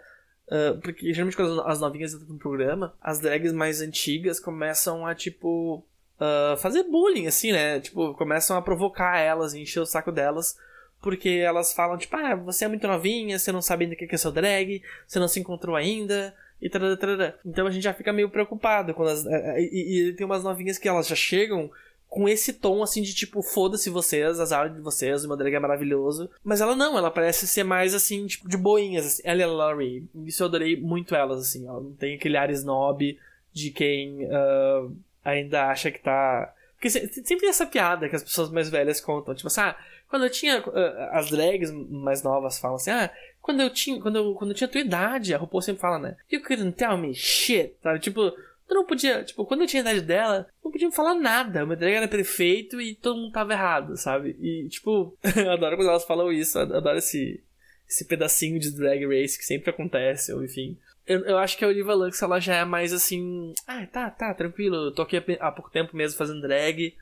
[0.47, 5.15] Uh, porque geralmente quando as novinhas entram no programa, as drags mais antigas começam a
[5.15, 5.85] tipo
[6.19, 7.79] uh, fazer bullying, assim, né?
[7.79, 10.57] Tipo, começam a provocar elas, encher o saco delas,
[11.01, 14.13] porque elas falam, tipo, ah, você é muito novinha, você não sabe ainda o que
[14.13, 17.35] é seu drag, você não se encontrou ainda, e tarará, tarará.
[17.45, 20.45] Então a gente já fica meio preocupado quando as, eh, eh, e, e, tem umas
[20.45, 21.69] novinhas que elas já chegam
[22.07, 25.59] com esse tom assim de tipo, foda-se vocês, azar de vocês, o meu drag é
[25.59, 26.29] maravilhoso.
[26.41, 29.05] Mas ela não, ela parece ser mais assim, tipo, de boinhas.
[29.05, 29.21] Assim.
[29.25, 30.07] Ela é Laurie.
[30.23, 31.67] Isso eu adorei muito elas, assim.
[31.67, 33.17] Ela não tem aquele ar snob
[33.51, 34.25] de quem.
[34.25, 36.53] Uh, ainda acha que tá.
[36.75, 39.33] Porque sempre tem essa piada que as pessoas mais velhas contam.
[39.33, 39.77] Tipo assim, ah,
[40.09, 40.61] quando eu tinha.
[40.61, 43.09] Uh, as drags mais novas falam assim, ah,
[43.41, 43.99] quando eu tinha.
[44.01, 46.17] Quando eu, quando eu tinha tua idade, a RuPaul sempre fala, né?
[46.31, 47.99] You couldn't tell me shit, sabe?
[47.99, 48.31] Tipo,
[48.67, 49.23] tu não podia.
[49.23, 51.63] Tipo, quando eu tinha a idade dela, não podia falar nada.
[51.63, 54.35] O meu drag era perfeito e todo mundo tava errado, sabe?
[54.39, 57.41] E, tipo, eu adoro quando elas falam isso, eu adoro esse.
[57.85, 60.77] Esse pedacinho de drag race que sempre acontece, ou enfim.
[61.05, 63.53] Eu, eu acho que a Olivia Lux ela já é mais assim.
[63.67, 64.75] Ah, tá, tá, tranquilo.
[64.75, 66.95] Eu tô aqui há pouco tempo mesmo fazendo drag.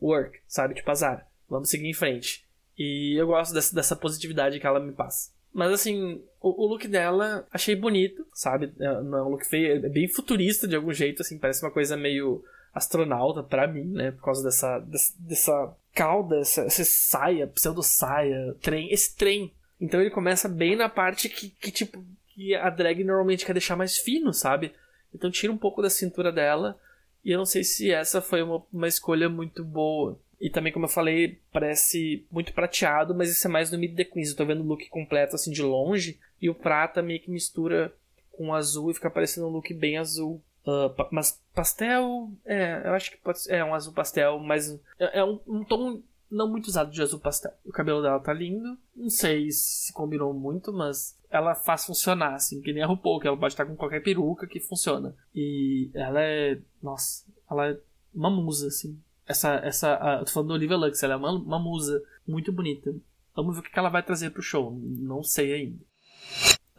[0.00, 0.74] Work, sabe?
[0.74, 1.26] Tipo, azar.
[1.48, 2.44] Vamos seguir em frente.
[2.78, 5.30] E eu gosto dessa, dessa positividade que ela me passa.
[5.52, 8.72] Mas assim, o, o, look dela achei bonito, sabe?
[8.78, 11.72] É, não é um look feio, é bem futurista de algum jeito, assim, parece uma
[11.72, 14.12] coisa meio astronauta para mim, né?
[14.12, 19.52] Por causa dessa, dessa, dessa cauda, essa, essa saia, pseudo saia, trem, esse trem.
[19.80, 22.04] Então ele começa bem na parte que, que tipo,
[22.40, 24.72] que a drag normalmente quer deixar mais fino, sabe?
[25.14, 26.78] Então tira um pouco da cintura dela.
[27.22, 30.18] E eu não sei se essa foi uma, uma escolha muito boa.
[30.40, 34.04] E também, como eu falei, parece muito prateado, mas isso é mais no Mid The
[34.04, 34.30] Queens.
[34.30, 36.18] Eu tô vendo o look completo assim de longe.
[36.40, 37.92] E o prata meio que mistura
[38.32, 40.40] com o azul e fica parecendo um look bem azul.
[40.64, 42.32] Uh, pa mas pastel.
[42.46, 43.56] É, eu acho que pode ser.
[43.56, 44.80] É um azul pastel, mas.
[44.98, 47.52] É, é um, um tom não muito usado de azul pastel.
[47.66, 48.78] O cabelo dela tá lindo.
[48.96, 53.28] Não sei se combinou muito, mas ela faz funcionar, assim, que nem a RuPaul, que
[53.28, 55.14] ela pode estar com qualquer peruca que funciona.
[55.34, 56.58] E ela é.
[56.82, 57.78] Nossa, ela é
[58.12, 59.00] uma musa, assim.
[59.26, 59.54] Essa.
[59.64, 62.92] essa a, tô falando da Olivia Lux, ela é uma, uma musa muito bonita.
[63.34, 64.76] Vamos ver o que ela vai trazer pro show.
[64.82, 65.78] Não sei ainda.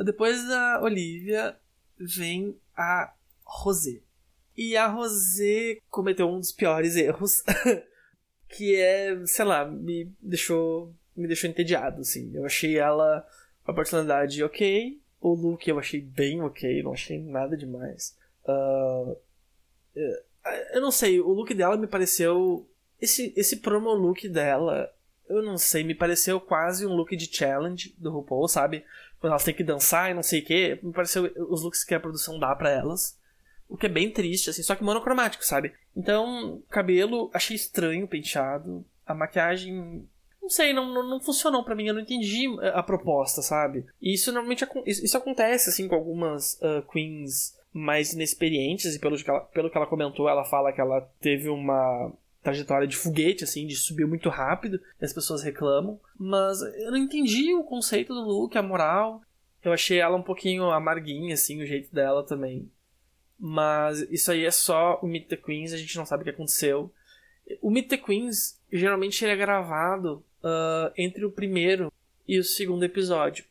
[0.03, 1.55] Depois da Olivia
[1.97, 3.13] vem a
[3.45, 4.01] Rosé.
[4.57, 7.41] E a Rosé cometeu um dos piores erros
[8.49, 12.31] que é, sei lá, me deixou me deixou entediado, assim.
[12.33, 13.25] Eu achei ela
[13.65, 18.17] a personalidade ok, o look eu achei bem ok, não achei nada demais.
[18.45, 19.15] Uh,
[20.73, 22.67] eu não sei, o look dela me pareceu.
[22.99, 24.91] Esse, esse promo look dela,
[25.27, 28.83] eu não sei, me pareceu quase um look de challenge do RuPaul, sabe?
[29.19, 30.79] Quando elas têm que dançar e não sei o que.
[30.81, 33.17] Me pareceu os looks que a produção dá para elas.
[33.69, 35.73] O que é bem triste, assim, só que monocromático, sabe?
[35.95, 38.83] Então, cabelo, achei estranho penteado.
[39.05, 40.07] A maquiagem.
[40.51, 43.85] Sei, não, não, não funcionou para mim, eu não entendi eh, a proposta, sabe?
[44.01, 49.29] E isso normalmente isso acontece, assim, com algumas uh, queens mais inexperientes, e pelo que,
[49.29, 52.11] ela, pelo que ela comentou, ela fala que ela teve uma
[52.43, 55.97] trajetória de foguete, assim, de subir muito rápido, e as pessoas reclamam.
[56.19, 59.21] Mas eu não entendi o conceito do look, a moral.
[59.63, 62.69] Eu achei ela um pouquinho amarguinha, assim, o jeito dela também.
[63.39, 66.31] Mas isso aí é só o Meet the Queens, a gente não sabe o que
[66.31, 66.91] aconteceu.
[67.61, 71.91] O Meet the Queens, geralmente ele é gravado uh, entre o primeiro
[72.27, 73.45] e o segundo episódio.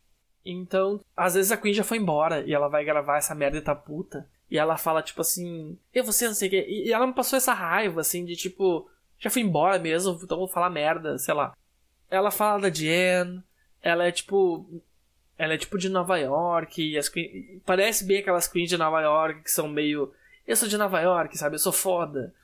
[0.45, 3.63] Então, às vezes a Queen já foi embora e ela vai gravar essa merda e
[3.63, 4.27] tá puta.
[4.51, 6.67] E ela fala, tipo assim, eu você não sei o que.
[6.69, 8.89] E ela me passou essa raiva, assim, de tipo,
[9.19, 11.57] já fui embora mesmo, então vou falar merda, sei lá.
[12.11, 13.43] Ela fala da Jen,
[13.81, 14.67] ela é tipo,
[15.39, 17.63] ela é tipo de Nova York, e as queen...
[17.65, 20.13] parece bem aquelas queens de Nova York que são meio.
[20.47, 21.55] Eu sou de Nova York, sabe?
[21.55, 22.35] Eu sou foda.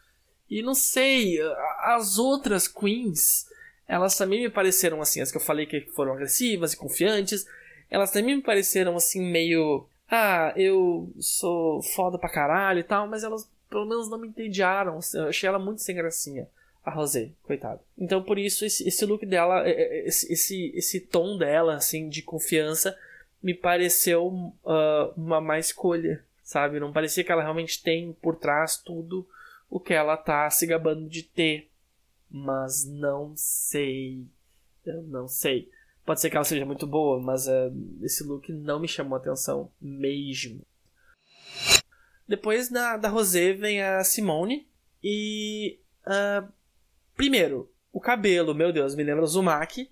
[0.49, 1.39] E não sei,
[1.81, 3.49] as outras queens,
[3.89, 7.47] elas também me pareceram assim, as que eu falei que foram agressivas e confiantes,
[7.91, 13.23] elas também me pareceram assim meio, ah, eu sou foda pra caralho e tal, mas
[13.23, 16.49] elas pelo menos não me entediaram, eu achei ela muito sem gracinha
[16.85, 17.81] a Rosé, coitada.
[17.99, 22.09] Então por isso esse, esse look dela, é, é, esse, esse, esse tom dela, assim,
[22.09, 22.97] de confiança,
[23.43, 26.79] me pareceu uh, uma má escolha, sabe?
[26.79, 29.27] Não parecia que ela realmente tem por trás tudo
[29.69, 31.69] o que ela tá se gabando de ter.
[32.31, 34.27] Mas não sei.
[34.85, 35.71] Eu não sei.
[36.05, 37.73] Pode ser que ela seja muito boa, mas uh,
[38.03, 40.65] esse look não me chamou atenção mesmo.
[42.29, 44.69] Depois da, da Rosé vem a Simone.
[45.03, 46.53] E uh,
[47.17, 49.91] Primeiro, o cabelo, meu Deus, me lembra Zumaki.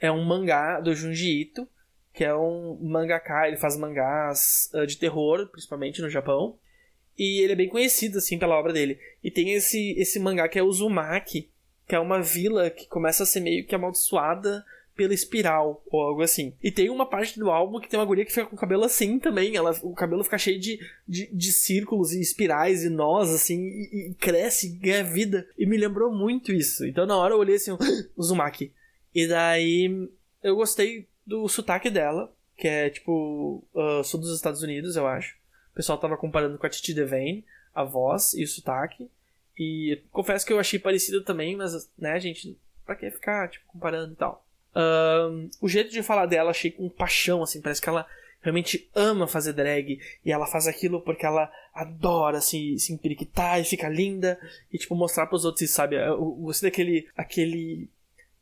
[0.00, 1.68] É um mangá do Junji Ito,
[2.12, 6.58] que é um mangaka, ele faz mangás uh, de terror, principalmente no Japão.
[7.16, 8.98] E ele é bem conhecido, assim, pela obra dele.
[9.22, 11.50] E tem esse, esse mangá que é o Zumaki,
[11.86, 14.64] que é uma vila que começa a ser meio que amaldiçoada
[14.94, 16.54] pela espiral, ou algo assim.
[16.62, 18.84] E tem uma parte do álbum que tem uma guria que fica com o cabelo
[18.84, 19.56] assim também.
[19.56, 20.78] Ela, o cabelo fica cheio de,
[21.08, 25.48] de, de círculos e espirais e nós, assim, e, e cresce, ganha vida.
[25.56, 26.86] E me lembrou muito isso.
[26.86, 27.72] Então na hora eu olhei assim,
[28.16, 28.72] o Zumaki.
[29.14, 30.08] E daí
[30.42, 35.34] eu gostei do sotaque dela, que é tipo, uh, sul dos Estados Unidos, eu acho.
[35.72, 39.10] O pessoal tava comparando com a Titi Devane, a voz e o sotaque.
[39.62, 44.12] E confesso que eu achei parecido também, mas, né, gente, pra que ficar, tipo, comparando
[44.12, 44.44] e tal.
[44.74, 48.04] Um, o jeito de falar dela achei com paixão, assim, parece que ela
[48.40, 53.64] realmente ama fazer drag e ela faz aquilo porque ela adora se, se empiriquitar e
[53.64, 54.36] fica linda
[54.72, 55.94] e, tipo, mostrar pros outros, sabe?
[55.94, 57.88] Eu gostei daquele aquele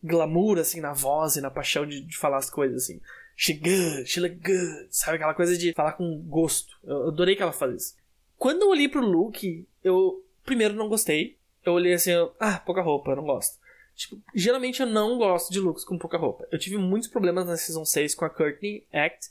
[0.03, 2.99] glamour, assim, na voz e na paixão de, de falar as coisas, assim.
[3.37, 5.17] She good, she look good, sabe?
[5.17, 6.79] Aquela coisa de falar com gosto.
[6.83, 7.97] Eu adorei que ela faz isso.
[8.39, 11.39] Quando eu olhei pro look, eu primeiro não gostei.
[11.65, 13.57] Eu olhei assim, ah, pouca roupa, não gosto.
[13.95, 16.45] Tipo, geralmente eu não gosto de looks com pouca roupa.
[16.51, 19.31] Eu tive muitos problemas na Season 6 com a Courtney Act,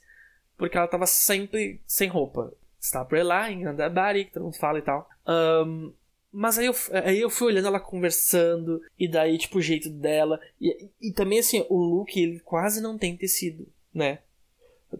[0.57, 2.53] porque ela tava sempre sem roupa.
[2.79, 5.09] Stop relying on that body, que todo mundo fala e tal.
[5.27, 5.91] Um,
[6.31, 10.39] mas aí eu, aí eu fui olhando ela conversando, e daí, tipo, o jeito dela.
[10.61, 14.19] E, e também, assim, o look, ele quase não tem tecido, né?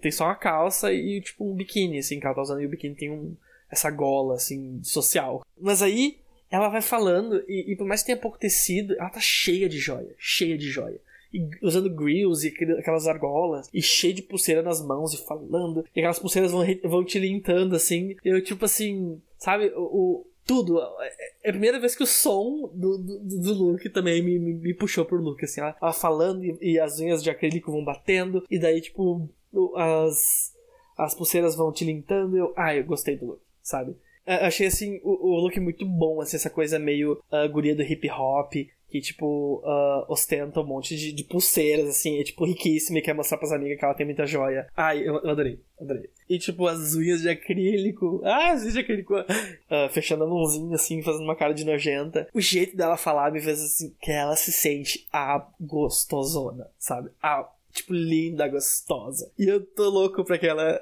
[0.02, 2.62] Tem só uma calça e, tipo, um biquíni, assim, que ela tá usando.
[2.62, 3.38] E o biquíni tem um,
[3.70, 5.46] essa gola, assim, social.
[5.60, 6.18] Mas aí,
[6.50, 9.78] ela vai falando, e, e, por mais que tenha pouco tecido, ela tá cheia de
[9.78, 11.00] joia, cheia de joia.
[11.32, 16.00] E usando grills e aquelas argolas, e cheia de pulseira nas mãos, e falando, e
[16.00, 18.16] aquelas pulseiras vão, vão tilintando, assim.
[18.26, 20.80] Eu, tipo assim, sabe, o, o tudo.
[21.00, 21.14] É,
[21.44, 24.74] é a primeira vez que o som do, do, do Luke também me, me, me,
[24.74, 28.44] puxou pro Luke, assim, ela, ela falando e, e, as unhas de acrílico vão batendo,
[28.50, 29.30] e daí, tipo,
[29.76, 30.56] as,
[30.98, 32.36] as pulseiras vão tilintando.
[32.36, 33.96] Eu, ah, eu gostei do Luke, sabe?
[34.26, 38.08] achei assim o, o, look muito bom, assim, essa coisa meio uh, guria do hip
[38.12, 38.54] hop,
[38.90, 43.14] que tipo uh, ostenta um monte de, de, pulseiras, assim, é tipo riquíssima e quer
[43.14, 44.68] mostrar pras amigas que ela tem muita joia.
[44.76, 46.10] Ai, eu, eu adorei, adorei.
[46.28, 50.76] E tipo, as unhas de acrílico, ah, as unhas de acrílico, uh, fechando a mãozinha,
[50.76, 52.28] assim, fazendo uma cara de nojenta.
[52.34, 57.10] O jeito dela falar me fez assim, que ela se sente a gostosona, sabe?
[57.22, 57.48] A
[57.82, 59.32] tipo, linda, gostosa.
[59.38, 60.82] E eu tô louco pra que ela.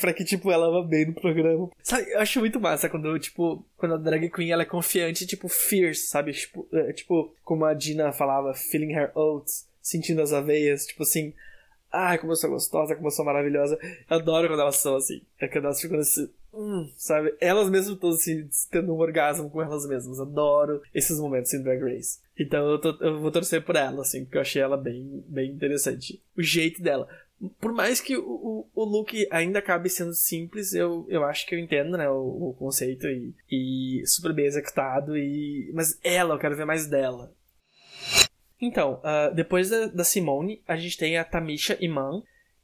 [0.00, 1.70] Pra que, tipo, ela vá bem no programa.
[1.82, 5.48] Sabe, eu acho muito massa quando, tipo, quando a drag queen ela é confiante, tipo,
[5.48, 6.32] fierce, sabe?
[6.32, 11.32] Tipo, é, tipo como a Dina falava, feeling her oats, sentindo as aveias, tipo assim.
[11.92, 13.78] Ai, como eu sou gostosa, como eu sou maravilhosa.
[14.08, 15.22] Eu adoro quando elas são assim.
[15.40, 16.30] É quando elas ficam nesse.
[16.52, 17.34] Hum, sabe?
[17.40, 20.18] Elas mesmas estão assim, tendo um orgasmo com elas mesmas.
[20.18, 22.18] Adoro esses momentos em Drag Race.
[22.38, 25.50] Então eu, tô, eu vou torcer por ela, assim, porque eu achei ela bem, bem
[25.50, 26.20] interessante.
[26.36, 27.08] O jeito dela.
[27.58, 31.58] Por mais que o, o, look ainda acabe sendo simples, eu, eu acho que eu
[31.58, 35.16] entendo, né, o, o conceito e, e super bem executado.
[35.16, 37.32] E, mas ela, eu quero ver mais dela.
[38.60, 42.22] Então, uh, depois da, da, Simone, a gente tem a Tamisha Iman.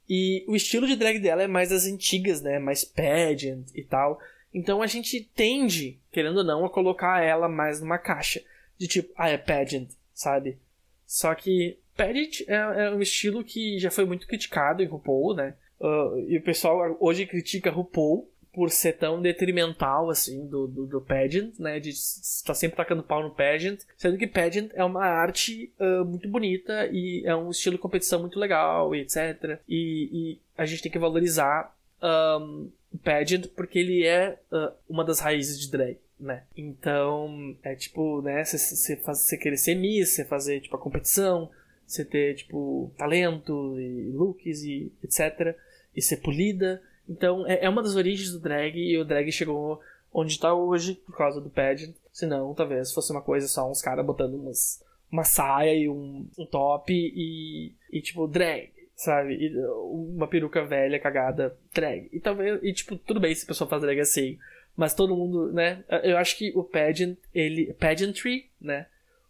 [0.09, 2.59] E o estilo de drag dela é mais das antigas, né?
[2.59, 4.19] Mais pageant e tal.
[4.53, 8.41] Então a gente tende, querendo ou não, a colocar ela mais numa caixa.
[8.77, 10.57] De tipo, ah, é pageant, sabe?
[11.05, 15.55] Só que pageant é, é um estilo que já foi muito criticado em RuPaul, né?
[15.79, 20.99] Uh, e o pessoal hoje critica RuPaul por ser tão detrimental, assim, do, do, do
[20.99, 21.79] pageant, né?
[21.79, 23.77] De estar tá sempre tacando pau no pageant.
[23.95, 28.19] Sendo que pageant é uma arte uh, muito bonita e é um estilo de competição
[28.19, 29.59] muito legal e etc.
[29.69, 35.05] E, e a gente tem que valorizar um, o pageant porque ele é uh, uma
[35.05, 35.99] das raízes de drag.
[36.19, 36.41] Né?
[36.57, 41.51] Então, é tipo, né, você querer ser Miss, você fazer, tipo, a competição,
[41.85, 45.55] você ter, tipo, talento e looks e etc.
[45.95, 46.81] E ser polida.
[47.07, 49.79] Então, é, é uma das origens do drag e o drag chegou
[50.13, 51.93] onde está hoje por causa do pageant.
[52.11, 56.45] Senão, talvez fosse uma coisa só uns caras botando umas, uma saia e um, um
[56.45, 59.35] top e, e, tipo, drag, sabe?
[59.35, 62.09] E uma peruca velha, cagada, drag.
[62.11, 64.37] E talvez, e tipo, tudo bem se a pessoa faz drag assim,
[64.75, 65.83] mas todo mundo, né?
[66.03, 68.87] Eu acho que o pageant, ele, pageantry, né?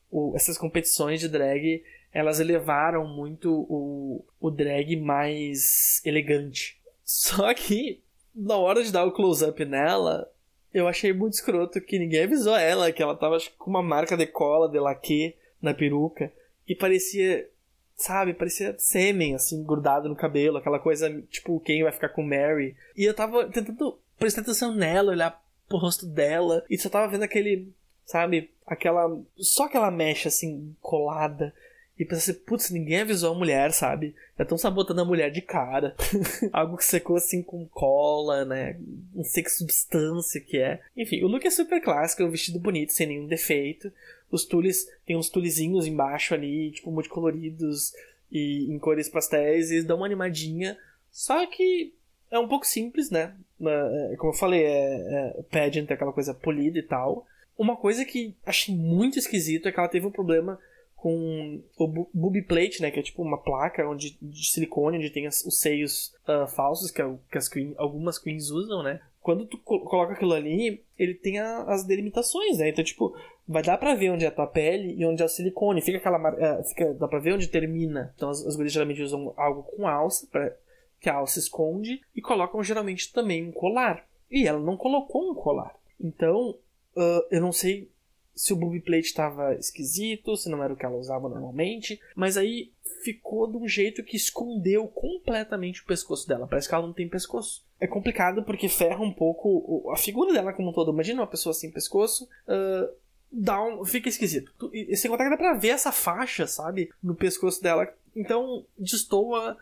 [0.10, 6.77] O, essas competições de drag, elas elevaram muito o, o drag mais elegante.
[7.08, 8.02] Só que,
[8.36, 10.30] na hora de dar o close-up nela,
[10.74, 14.28] eu achei muito escroto que ninguém avisou ela que ela tava com uma marca de
[14.28, 16.30] cola de laque na peruca
[16.68, 17.50] e parecia,
[17.96, 22.76] sabe, parecia sêmen assim grudado no cabelo, aquela coisa tipo quem vai ficar com Mary.
[22.94, 27.24] E eu tava tentando prestar atenção nela, olhar pro rosto dela e só tava vendo
[27.24, 27.72] aquele,
[28.06, 31.54] sabe, aquela só aquela mecha assim colada
[32.00, 34.14] e pensa assim, putz, ninguém avisou a mulher, sabe?
[34.38, 35.96] Já estão sabotando a mulher de cara.
[36.54, 38.78] Algo que secou assim com cola, né?
[39.16, 40.80] Não sei que substância que é.
[40.96, 43.92] Enfim, o look é super clássico, é um vestido bonito, sem nenhum defeito.
[44.30, 47.94] Os tules, tem uns tulezinhos embaixo ali, tipo, multicoloridos
[48.32, 50.78] e em cores pastéis, e eles dão uma animadinha.
[51.12, 51.94] Só que
[52.30, 53.34] é um pouco simples, né?
[53.60, 57.26] É, como eu falei, é, é pageant, é aquela coisa polida e tal.
[57.58, 60.60] Uma coisa que achei muito esquisito é que ela teve um problema
[60.98, 65.28] com o booby plate, né, que é tipo uma placa onde, de silicone onde tem
[65.28, 69.00] as, os seios uh, falsos que, é que as queen, algumas queens usam, né?
[69.22, 72.70] Quando tu coloca aquilo ali, ele tem a, as delimitações, né?
[72.70, 73.16] Então, tipo,
[73.48, 75.82] vai dar pra ver onde é a tua pele e onde é o silicone.
[75.82, 76.18] Fica aquela.
[76.32, 78.14] Uh, fica, dá pra ver onde termina.
[78.16, 80.56] Então, as, as gurias geralmente usam algo com alça, pra,
[81.02, 84.08] que a alça esconde, e colocam geralmente também um colar.
[84.32, 85.76] E ela não colocou um colar.
[86.00, 86.52] Então,
[86.96, 87.90] uh, eu não sei
[88.38, 92.38] se o booby plate estava esquisito, se não era o que ela usava normalmente, mas
[92.38, 92.72] aí
[93.04, 96.48] ficou de um jeito que escondeu completamente o pescoço dela.
[96.48, 97.66] Parece que ela não tem pescoço.
[97.80, 100.92] É complicado porque ferra um pouco a figura dela como um todo.
[100.92, 102.26] Imagina uma pessoa sem pescoço.
[102.48, 102.94] Uh,
[103.32, 104.52] dá um, fica esquisito.
[104.72, 106.92] E sem contar que dá pra ver essa faixa, sabe?
[107.02, 107.92] No pescoço dela.
[108.16, 109.58] Então, destoa.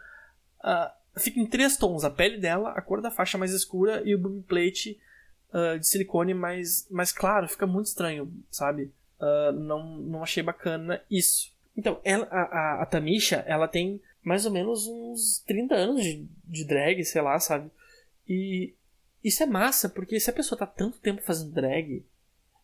[0.60, 4.14] Uh, fica em três tons: a pele dela, a cor da faixa mais escura e
[4.14, 5.00] o booby plate
[5.56, 7.47] uh, de silicone mais, mais claro.
[7.47, 8.91] Fica muito estranho, sabe?
[9.20, 11.53] Uh, não, não achei bacana isso.
[11.78, 16.28] Então, ela, a, a, a, Tamisha, ela tem mais ou menos uns 30 anos de,
[16.43, 17.72] de drag, sei lá, sabe?
[18.28, 18.74] E
[19.24, 22.03] isso é massa, porque se a pessoa tá tanto tempo fazendo drag,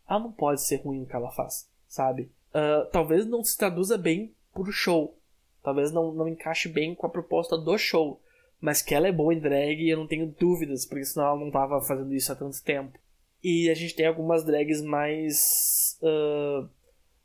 [0.10, 2.30] ela não pode ser ruim no que ela faz, sabe?
[2.54, 5.18] Uh, talvez não se traduza bem pro show.
[5.64, 8.20] Talvez não, não encaixe bem com a proposta do show
[8.62, 11.52] mas que ela é boa em drag eu não tenho dúvidas, porque senão ela não
[11.52, 12.98] tava fazendo isso há tanto tempo.
[13.44, 15.98] E a gente tem algumas drags mais.
[16.02, 16.70] Uh,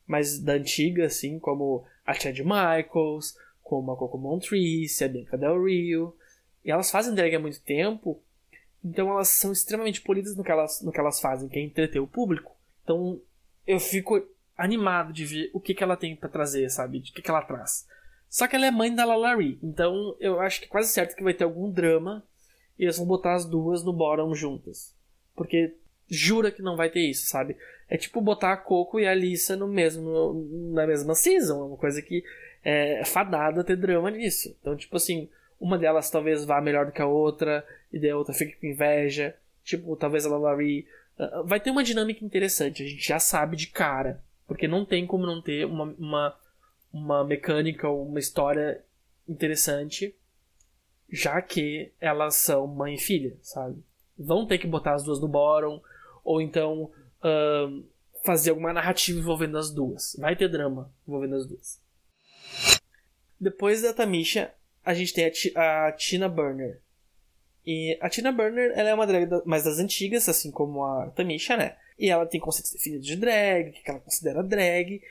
[0.07, 5.63] mais da antiga, assim, como a Chad Michaels, como a Coco Montrese, a Bianca Del
[5.65, 6.17] Rio.
[6.65, 8.23] E elas fazem drag há muito tempo,
[8.85, 12.01] então elas são extremamente polidas no que elas, no que elas fazem, que é entreter
[12.01, 12.57] o público.
[12.85, 13.21] Então
[13.67, 14.25] eu fico
[14.57, 16.99] animado de ver o que, que ela tem para trazer, sabe?
[16.99, 17.87] O que, que ela traz.
[18.29, 21.23] Só que ela é mãe da Lalari, então eu acho que é quase certo que
[21.23, 22.23] vai ter algum drama
[22.79, 24.95] e eles vão botar as duas no bottom juntas.
[25.35, 25.75] Porque
[26.09, 27.57] jura que não vai ter isso, sabe?
[27.89, 31.77] É tipo botar a Coco e a Alissa no mesmo, na mesma season, é uma
[31.77, 32.25] coisa que
[32.65, 34.55] é fadada ter drama nisso.
[34.61, 35.29] Então, tipo assim,
[35.61, 38.67] uma delas talvez vá melhor do que a outra, e daí a outra fique com
[38.67, 39.35] inveja.
[39.65, 40.87] Tipo, talvez a Lalari.
[41.19, 44.21] Uh, vai ter uma dinâmica interessante, a gente já sabe de cara.
[44.47, 46.37] Porque não tem como não ter uma, uma
[46.93, 48.85] uma mecânica ou uma história
[49.29, 50.15] interessante,
[51.11, 53.83] já que elas são mãe e filha, sabe?
[54.19, 55.83] Vão ter que botar as duas no bottom,
[56.25, 56.91] ou então
[57.23, 57.85] uh,
[58.25, 60.17] fazer alguma narrativa envolvendo as duas.
[60.19, 61.81] Vai ter drama envolvendo as duas.
[63.39, 64.53] Depois da Tamisha,
[64.85, 66.81] a gente tem a, a Tina Burner.
[67.65, 71.57] E a Tina Burner ela é uma drag mais das antigas, assim como a Tamisha,
[71.57, 71.77] né?
[71.99, 75.03] E ela tem conceitos definidos de drag, que ela considera drag.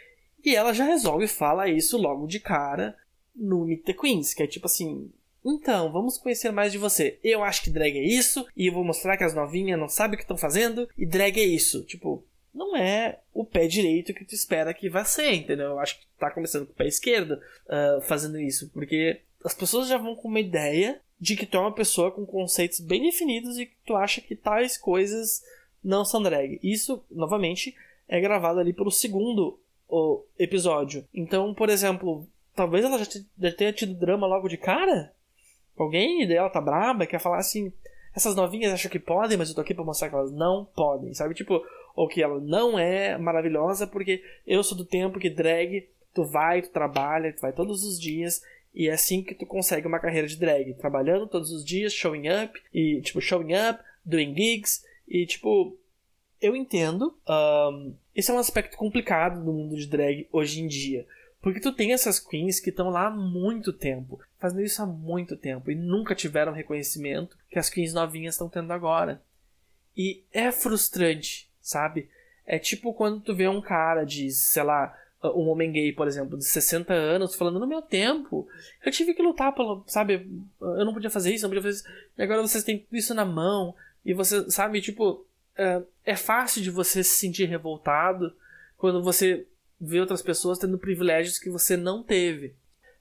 [0.46, 2.96] E ela já resolve falar isso logo de cara
[3.36, 5.12] no Meet the Queens, que é tipo assim.
[5.44, 7.20] Então, vamos conhecer mais de você.
[7.24, 10.16] Eu acho que drag é isso, e eu vou mostrar que as novinhas não sabem
[10.16, 11.84] o que estão fazendo, e drag é isso.
[11.84, 12.24] Tipo,
[12.54, 15.72] não é o pé direito que tu espera que vá ser, entendeu?
[15.72, 19.88] Eu acho que tá começando com o pé esquerdo uh, fazendo isso, porque as pessoas
[19.88, 23.60] já vão com uma ideia de que tu é uma pessoa com conceitos bem definidos
[23.60, 25.44] e que tu acha que tais coisas
[25.84, 26.60] não são drag.
[26.64, 27.76] Isso, novamente,
[28.08, 31.06] é gravado ali pelo segundo o episódio.
[31.14, 33.06] Então, por exemplo, talvez ela já,
[33.40, 35.12] já tenha tido drama logo de cara?
[35.78, 37.72] Alguém e ela tá braba, quer falar assim,
[38.16, 41.14] essas novinhas acham que podem, mas eu tô aqui pra mostrar que elas não podem,
[41.14, 41.36] sabe?
[41.36, 41.62] Tipo,
[41.96, 46.62] ou que ela não é maravilhosa porque eu sou do tempo que drag, tu vai,
[46.62, 48.42] tu trabalha, tu vai todos os dias
[48.74, 52.30] e é assim que tu consegue uma carreira de drag, trabalhando todos os dias, showing
[52.30, 55.78] up e tipo showing up, doing gigs e tipo
[56.46, 57.18] eu entendo.
[57.28, 61.06] Um, esse é um aspecto complicado do mundo de drag hoje em dia.
[61.42, 65.38] Porque tu tem essas queens que estão lá há muito tempo, fazendo isso há muito
[65.38, 69.22] tempo, e nunca tiveram reconhecimento que as queens novinhas estão tendo agora.
[69.96, 72.10] E é frustrante, sabe?
[72.46, 76.38] É tipo quando tu vê um cara de, sei lá, um homem gay, por exemplo,
[76.38, 78.48] de 60 anos, falando no meu tempo,
[78.84, 80.28] eu tive que lutar pelo, sabe,
[80.60, 81.88] eu não podia fazer isso, não podia fazer isso,
[82.18, 83.76] e agora vocês têm tudo isso na mão,
[84.06, 85.26] e você, sabe, tipo,
[85.58, 88.34] é, é fácil de você se sentir revoltado
[88.78, 89.48] quando você
[89.80, 92.56] vê outras pessoas tendo privilégios que você não teve.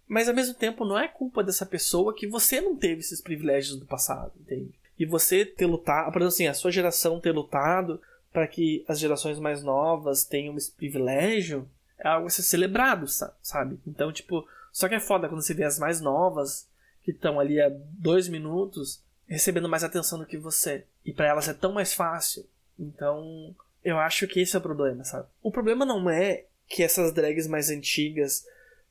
[0.06, 3.78] Mas ao mesmo tempo não é culpa dessa pessoa que você não teve esses privilégios
[3.78, 4.74] do passado, entende?
[4.98, 8.00] E você ter lutado, por exemplo, assim, a sua geração ter lutado
[8.32, 13.78] para que as gerações mais novas tenham esse privilégio, é algo a ser celebrado, sabe?
[13.86, 16.68] Então, tipo, só que é foda quando você vê as mais novas,
[17.02, 20.84] que estão ali há dois minutos, recebendo mais atenção do que você.
[21.04, 22.46] E para elas é tão mais fácil.
[22.78, 23.54] Então,
[23.84, 25.28] eu acho que esse é o problema, sabe?
[25.42, 28.46] O problema não é que essas drags mais antigas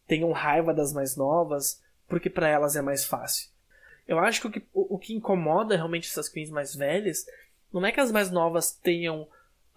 [0.07, 3.49] tenham raiva das mais novas, porque para elas é mais fácil.
[4.07, 7.25] Eu acho que o, que o, que incomoda realmente essas queens mais velhas
[7.71, 9.27] não é que as mais novas tenham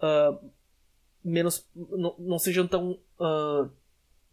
[0.01, 0.51] uh,
[1.23, 1.65] menos.
[1.75, 3.69] não, não sejam tão uh,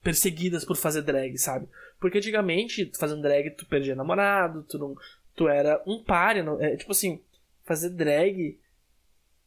[0.02, 1.68] perseguidas por fazer drag, sabe?
[2.00, 4.96] Porque antigamente, fazendo drag, tu perdia namorado, tu não.
[5.34, 6.44] Tu era um páreo.
[6.44, 7.20] Não, é, tipo assim,
[7.64, 8.58] fazer drag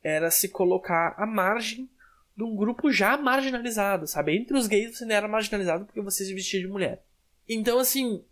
[0.04, 1.90] era se colocar à margem
[2.36, 4.38] de um grupo já marginalizado, sabe?
[4.38, 7.04] Entre os gays você não era marginalizado porque você se vestia de mulher.
[7.50, 8.24] Então, assim,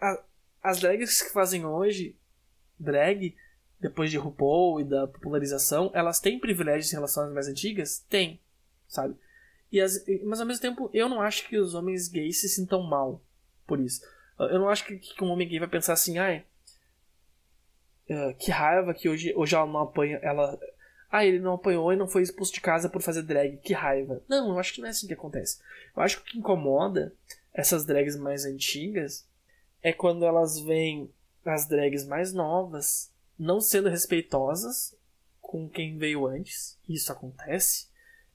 [0.00, 0.22] a,
[0.62, 2.16] as drags que fazem hoje,
[2.78, 3.34] drag,
[3.80, 8.04] depois de RuPaul e da popularização, elas têm privilégios em relação às mais antigas?
[8.10, 8.40] Tem,
[8.86, 9.16] sabe?
[9.70, 12.82] E as, mas ao mesmo tempo, eu não acho que os homens gays se sintam
[12.82, 13.22] mal
[13.66, 14.02] por isso.
[14.38, 16.44] Eu não acho que, que um homem gay vai pensar assim, ai,
[18.08, 20.58] uh, que raiva que hoje, hoje ela não apanha, ela...
[21.10, 24.22] Ah, ele não apanhou e não foi expulso de casa por fazer drag, que raiva.
[24.28, 25.58] Não, eu acho que não é assim que acontece.
[25.96, 27.14] Eu acho que o que incomoda
[27.54, 29.26] essas drags mais antigas
[29.82, 31.10] é quando elas veem
[31.44, 34.94] as drags mais novas não sendo respeitosas
[35.40, 36.78] com quem veio antes.
[36.88, 37.88] Isso acontece.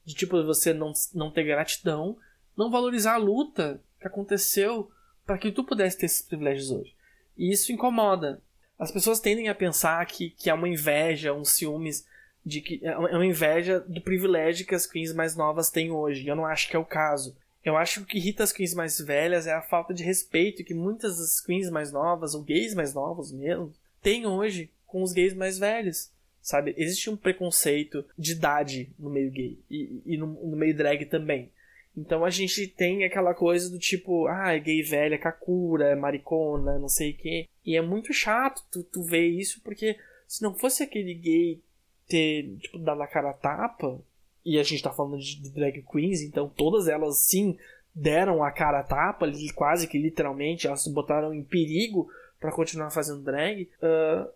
[0.04, 2.18] De tipo, você não, não ter gratidão,
[2.56, 4.90] não valorizar a luta que aconteceu
[5.26, 6.94] para que tu pudesse ter esses privilégios hoje.
[7.36, 8.42] E isso incomoda.
[8.78, 12.06] As pessoas tendem a pensar que, que é uma inveja, um ciúmes,
[12.44, 16.24] de que é uma inveja do privilégio que as queens mais novas têm hoje.
[16.24, 17.36] E eu não acho que é o caso.
[17.64, 20.62] Eu acho que o que irrita as queens mais velhas é a falta de respeito
[20.62, 23.72] que muitas das queens mais novas, ou gays mais novos mesmo,
[24.02, 26.12] têm hoje com os gays mais velhos.
[26.42, 26.74] Sabe?
[26.76, 31.50] Existe um preconceito de idade no meio gay e, e no, no, meio drag também.
[31.96, 36.78] Então a gente tem aquela coisa do tipo, ah, é gay velha, kakura, é maricona,
[36.78, 37.48] não sei o quê.
[37.64, 41.60] E é muito chato tu, tu ver isso, porque se não fosse aquele gay
[42.08, 44.00] ter, tipo, dado a cara a tapa,
[44.44, 47.56] e a gente tá falando de, de drag queens, então todas elas sim
[47.94, 52.90] deram a cara a tapa, quase que literalmente, elas se botaram em perigo para continuar
[52.90, 53.70] fazendo drag.
[53.80, 54.28] Uh,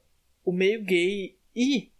[0.44, 1.90] o meio gay e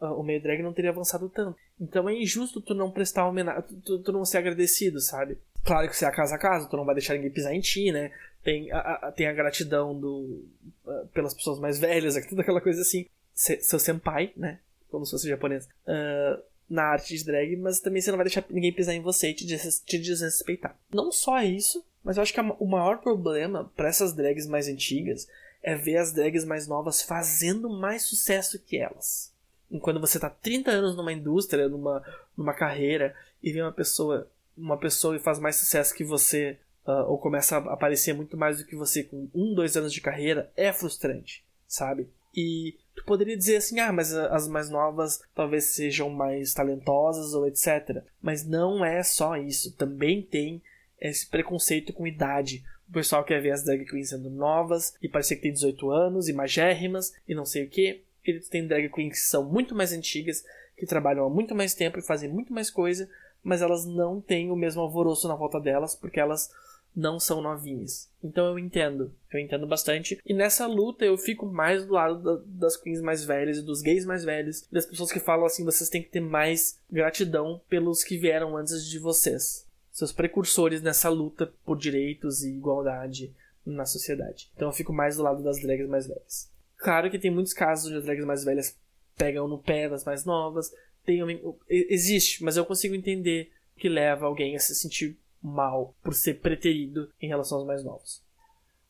[0.00, 1.58] uh, o meio drag não teria avançado tanto.
[1.80, 5.38] Então é injusto tu não prestar homenagem, tu, tu, não ser agradecido, sabe?
[5.64, 7.60] Claro que você é a casa a casa, tu não vai deixar ninguém pisar em
[7.60, 8.10] ti, né?
[8.42, 10.44] Tem a, a tem a gratidão do,
[10.84, 13.06] uh, pelas pessoas mais velhas, tudo aquela coisa assim.
[13.34, 14.58] Se, seu senpai, né?
[14.90, 15.68] Como se fosse japonês.
[15.86, 19.30] Uh, na arte de drag, mas também você não vai deixar ninguém pisar em você
[19.30, 20.76] e te, des te desrespeitar.
[20.92, 24.68] Não só isso, mas eu acho que a, o maior problema para essas drags mais
[24.68, 25.26] antigas
[25.62, 29.32] é ver as drags mais novas fazendo mais sucesso que elas.
[29.70, 32.02] Enquanto você tá 30 anos numa indústria, numa,
[32.36, 37.10] numa carreira, e vê uma pessoa, uma pessoa e faz mais sucesso que você, uh,
[37.10, 40.50] ou começa a aparecer muito mais do que você com um, dois anos de carreira,
[40.56, 42.08] é frustrante, sabe?
[42.34, 47.46] E tu poderia dizer assim, ah, mas as mais novas talvez sejam mais talentosas ou
[47.46, 48.02] etc.
[48.22, 49.72] Mas não é só isso.
[49.72, 50.62] Também tem
[51.00, 52.62] esse preconceito com idade.
[52.88, 56.28] O pessoal quer ver as drag queens sendo novas e parecer que tem 18 anos
[56.28, 58.02] e magérrimas e não sei o que.
[58.30, 60.44] Eles têm drag queens que são muito mais antigas,
[60.76, 63.08] que trabalham há muito mais tempo e fazem muito mais coisa,
[63.42, 66.50] mas elas não têm o mesmo alvoroço na volta delas porque elas
[66.94, 68.08] não são novinhas.
[68.22, 70.20] Então eu entendo, eu entendo bastante.
[70.26, 73.82] E nessa luta eu fico mais do lado da, das queens mais velhas e dos
[73.82, 78.02] gays mais velhos, das pessoas que falam assim: vocês têm que ter mais gratidão pelos
[78.02, 79.68] que vieram antes de vocês
[79.98, 83.34] seus precursores nessa luta por direitos e igualdade
[83.66, 84.48] na sociedade.
[84.54, 86.48] Então eu fico mais do lado das drags mais velhas.
[86.78, 88.78] Claro que tem muitos casos onde as drags mais velhas
[89.16, 90.72] pegam no pé das mais novas.
[91.04, 91.20] Tem,
[91.68, 97.10] existe, mas eu consigo entender que leva alguém a se sentir mal por ser preterido
[97.20, 98.22] em relação aos mais novos.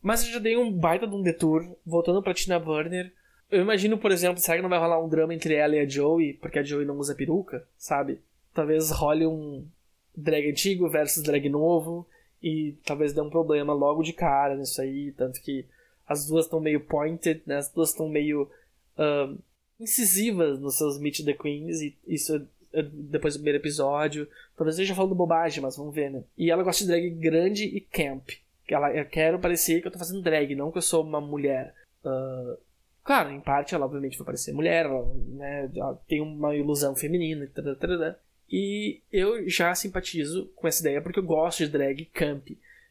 [0.03, 3.12] Mas eu já dei um baita de um detour, voltando pra Tina Burner.
[3.51, 5.89] Eu imagino, por exemplo, será que não vai rolar um drama entre ela e a
[5.89, 8.20] Joey, porque a Joey não usa peruca, sabe?
[8.55, 9.66] Talvez role um
[10.16, 12.07] drag antigo versus drag novo,
[12.43, 15.66] e talvez dê um problema logo de cara nisso aí, tanto que
[16.09, 17.56] as duas estão meio pointed, né?
[17.56, 18.50] As duas estão meio
[18.96, 19.38] uh,
[19.78, 22.36] incisivas nos seus Meet the Queens, e isso
[22.72, 24.28] é, é depois do primeiro episódio.
[24.56, 26.24] Talvez eu esteja falando bobagem, mas vamos ver, né?
[26.36, 28.30] E ela gosta de drag grande e camp.
[28.68, 31.74] Ela, eu quero parecer que eu tô fazendo drag, não que eu sou uma mulher.
[32.04, 32.59] Uh,
[33.09, 37.44] Claro, em parte ela obviamente vai parecer mulher, ela, né, ela tem uma ilusão feminina,
[37.44, 38.18] etc.
[38.52, 42.48] E eu já simpatizo com essa ideia porque eu gosto de drag camp.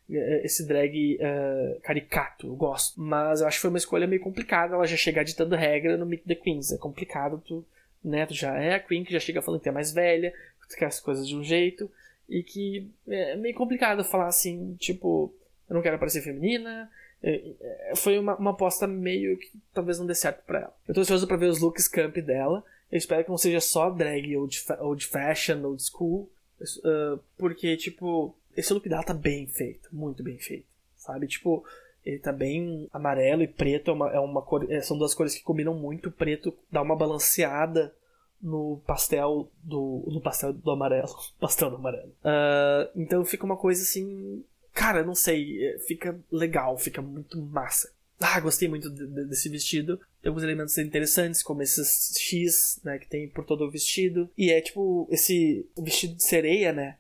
[0.10, 3.00] Eh, esse drag uh, caricato, eu gosto.
[3.00, 6.06] Mas eu acho que foi uma escolha meio complicada ela já chegar ditando regra no
[6.06, 6.72] Meet the Queens.
[6.72, 7.66] É complicado, tu,
[8.04, 10.32] né, tu já é a Queen que já chega falando que é mais velha,
[10.62, 11.90] que tu quer as coisas de um jeito.
[12.30, 15.34] E que é meio complicado falar assim, tipo,
[15.70, 16.90] eu não quero parecer feminina,
[17.24, 20.74] é, foi uma, uma aposta meio que talvez não dê certo pra ela.
[20.88, 22.64] Eu tô ansioso pra ver os looks camp dela.
[22.92, 26.30] Eu espero que não seja só drag old, old fashion, old school.
[26.60, 29.90] Uh, porque, tipo, esse look dela tá bem feito.
[29.94, 30.66] Muito bem feito.
[30.98, 31.28] Sabe?
[31.28, 31.64] Tipo,
[32.06, 33.92] ele tá bem amarelo e preto.
[33.92, 36.12] É uma, é uma cor, é, são duas cores que combinam muito.
[36.12, 37.94] preto dá uma balanceada
[38.42, 40.04] no pastel do.
[40.08, 41.08] No pastel do amarelo.
[41.40, 42.10] pastel do amarelo.
[42.24, 44.44] Uh, então fica uma coisa assim
[44.78, 47.92] Cara, não sei, é, fica legal, fica muito massa.
[48.20, 50.00] Ah, gostei muito de, de, desse vestido.
[50.22, 54.30] Tem alguns elementos interessantes, como esses X, né, que tem por todo o vestido.
[54.38, 56.96] E é tipo esse vestido de sereia, né?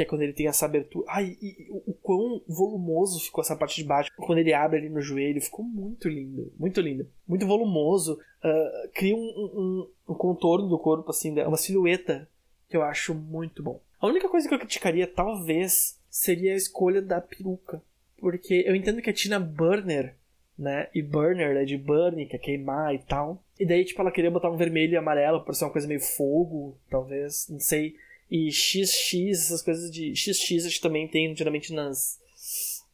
[0.00, 1.04] Que é quando ele tem essa abertura.
[1.10, 4.10] Ai, e, e, o quão volumoso ficou essa parte de baixo.
[4.16, 6.50] Quando ele abre ali no joelho, ficou muito lindo.
[6.58, 7.06] Muito lindo.
[7.28, 8.18] Muito volumoso.
[8.42, 12.26] Uh, cria um, um, um, contorno do corpo, assim, uma silhueta
[12.66, 13.78] que eu acho muito bom.
[14.00, 17.82] A única coisa que eu criticaria, talvez, seria a escolha da peruca.
[18.18, 20.16] Porque eu entendo que a Tina Burner,
[20.58, 20.88] né?
[20.94, 23.44] E Burner é de burn, que é queimar e tal.
[23.58, 26.00] E daí, tipo, ela queria botar um vermelho e amarelo por ser uma coisa meio
[26.00, 27.96] fogo, talvez, não sei.
[28.30, 30.14] E XX, essas coisas de.
[30.14, 32.20] XX acho que também tem geralmente nas.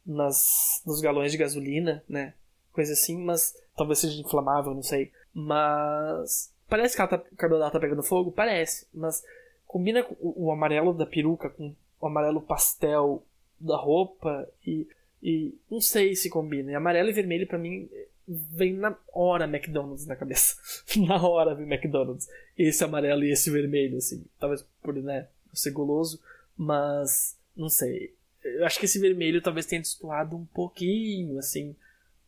[0.05, 2.33] nas nos galões de gasolina, né?
[2.71, 5.11] Coisa assim, mas talvez seja inflamável, não sei.
[5.33, 6.51] Mas.
[6.67, 8.31] Parece que tá, o cabelo dela tá pegando fogo?
[8.31, 9.23] Parece, mas
[9.65, 13.23] combina o, o amarelo da peruca com o amarelo pastel
[13.59, 14.87] da roupa e,
[15.21, 16.71] e não sei se combina.
[16.71, 17.89] E amarelo e vermelho para mim
[18.27, 20.55] vem na hora McDonald's na cabeça.
[21.07, 22.27] na hora vem McDonald's.
[22.57, 24.25] Esse amarelo e esse vermelho, assim.
[24.39, 26.21] Talvez por, né, ser goloso,
[26.57, 28.13] mas não sei.
[28.43, 31.75] Eu acho que esse vermelho talvez tenha destoado um pouquinho, assim,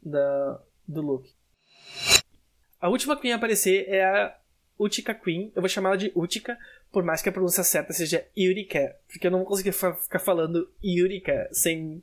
[0.01, 1.29] da, do look.
[2.79, 4.37] A última Queen a aparecer é a
[4.79, 5.51] Utica Queen.
[5.55, 6.57] Eu vou chamar ela de Utica
[6.91, 10.69] por mais que a pronúncia certa seja Yurika, porque eu não vou conseguir ficar falando
[10.83, 12.01] Yurika sem,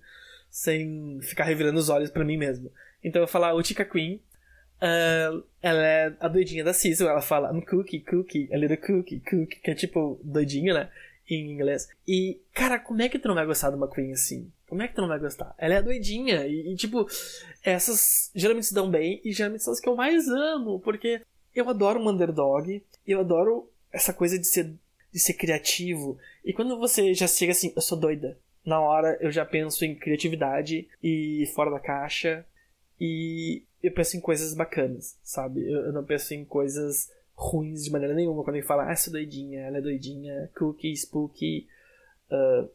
[0.48, 2.70] sem ficar revirando os olhos para mim mesmo.
[3.02, 4.20] Então eu vou falar Utica Queen.
[4.76, 9.20] Uh, ela é a doidinha da Season, ela fala I'm cookie, cookie, a little cookie,
[9.20, 10.90] cookie, que é tipo doidinha, né?
[11.28, 11.88] Em inglês.
[12.06, 14.52] E, cara, como é que tu não vai gostar de uma Queen assim?
[14.68, 15.54] Como é que tu não vai gostar?
[15.58, 16.46] Ela é a doidinha.
[16.46, 17.06] E, e, tipo,
[17.62, 20.80] essas geralmente se dão bem e geralmente são as que eu mais amo.
[20.80, 21.22] Porque
[21.54, 22.82] eu adoro um underdog.
[23.06, 24.72] Eu adoro essa coisa de ser,
[25.12, 26.18] de ser criativo.
[26.44, 28.38] E quando você já chega assim, eu sou doida.
[28.64, 32.44] Na hora eu já penso em criatividade e fora da caixa.
[33.00, 35.60] E eu penso em coisas bacanas, sabe?
[35.60, 38.42] Eu, eu não penso em coisas ruins de maneira nenhuma.
[38.42, 41.66] Quando ele fala, ah, essa doidinha, ela é doidinha, cookie, spooky,
[42.30, 42.68] uh,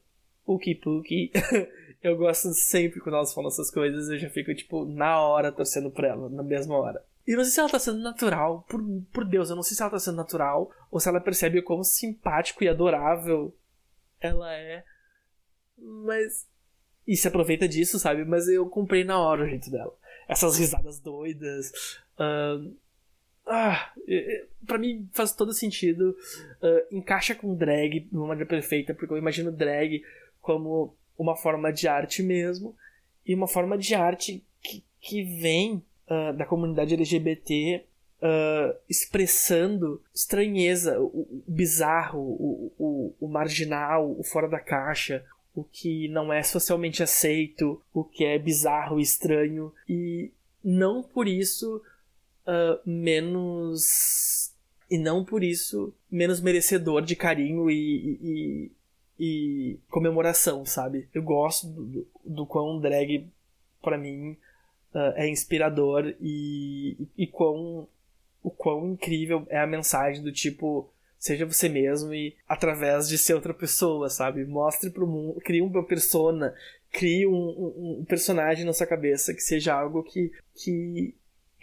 [0.45, 1.32] ookie pookie.
[2.01, 5.89] eu gosto sempre quando elas falam essas coisas, eu já fico, tipo, na hora torcendo
[5.89, 7.03] por ela, na mesma hora.
[7.26, 8.82] E não sei se ela tá sendo natural, por,
[9.13, 11.63] por Deus, eu não sei se ela tá sendo natural, ou se ela percebe o
[11.63, 13.55] quão simpático e adorável
[14.22, 14.84] ela é.
[15.78, 16.47] Mas.
[17.07, 18.24] E se aproveita disso, sabe?
[18.24, 19.97] Mas eu comprei na hora o jeito dela.
[20.32, 21.71] Essas risadas doidas.
[22.17, 22.73] Uh,
[23.45, 23.91] ah,
[24.65, 26.15] pra mim faz todo sentido.
[26.61, 30.01] Uh, encaixa com drag de uma maneira perfeita, porque eu imagino drag
[30.41, 32.75] como uma forma de arte mesmo.
[33.25, 37.84] E uma forma de arte que, que vem uh, da comunidade LGBT
[38.21, 45.25] uh, ah, expressando estranheza, o, o bizarro, o, o, o, marginal, o fora da caixa,
[45.54, 50.32] o que não é socialmente aceito, o que é bizarro e estranho, e
[50.64, 51.82] não por isso
[52.47, 54.54] uh, menos.
[54.89, 58.72] E não por isso menos merecedor de carinho e, e,
[59.18, 61.08] e comemoração, sabe?
[61.14, 63.26] Eu gosto do, do, do quão drag,
[63.82, 64.32] para mim,
[64.93, 67.88] uh, é inspirador e, e, e quão,
[68.43, 70.89] o quão incrível é a mensagem do tipo
[71.22, 74.43] seja você mesmo e através de ser outra pessoa, sabe?
[74.43, 76.51] Mostre pro mundo, crie uma persona,
[76.91, 81.13] crie um, um, um, personagem na sua cabeça que seja algo que, que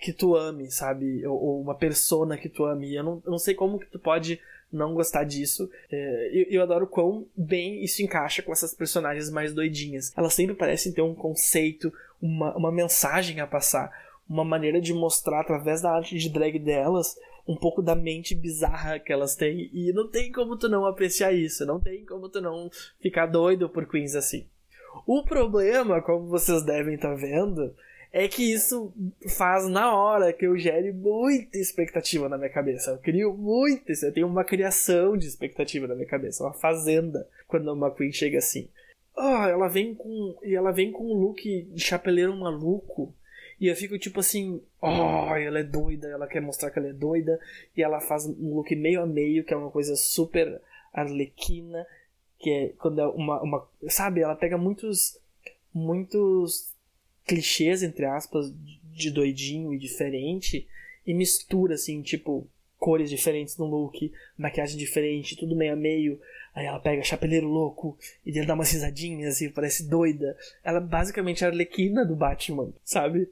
[0.00, 1.26] que tu ame, sabe?
[1.26, 2.94] Ou, ou uma persona que tu ame.
[2.94, 4.40] Eu não, eu não sei como que tu pode
[4.72, 5.68] não gostar disso.
[5.90, 10.12] É, eu, eu adoro quão bem isso encaixa com essas personagens mais doidinhas.
[10.16, 11.92] Elas sempre parecem ter um conceito,
[12.22, 13.90] uma, uma mensagem a passar,
[14.28, 17.16] uma maneira de mostrar através da arte de drag delas
[17.48, 19.70] um pouco da mente bizarra que elas têm.
[19.72, 22.70] E não tem como tu não apreciar isso, não tem como tu não
[23.00, 24.46] ficar doido por queens assim.
[25.06, 27.74] O problema, como vocês devem estar tá vendo,
[28.12, 28.92] é que isso
[29.36, 32.90] faz na hora que eu gere muita expectativa na minha cabeça.
[32.90, 37.72] Eu crio muito, eu tenho uma criação de expectativa na minha cabeça, uma fazenda quando
[37.72, 38.68] uma Queen chega assim.
[39.16, 43.14] Oh, ela vem com e ela vem com um look de chapeleiro maluco.
[43.60, 46.92] E eu fico tipo assim, oh, ela é doida, ela quer mostrar que ela é
[46.92, 47.40] doida,
[47.76, 50.60] e ela faz um look meio a meio, que é uma coisa super
[50.92, 51.86] arlequina,
[52.38, 55.18] que é quando é uma, uma sabe, ela pega muitos
[55.74, 56.72] muitos
[57.26, 58.52] clichês, entre aspas,
[58.92, 60.66] de doidinho e diferente,
[61.06, 62.48] e mistura, assim, tipo,
[62.78, 66.20] cores diferentes no look, maquiagem diferente, tudo meio a meio.
[66.54, 70.36] Aí ela pega chapeleiro louco e ele dá umas risadinhas e parece doida.
[70.64, 73.28] Ela basicamente é a arlequina do Batman, sabe?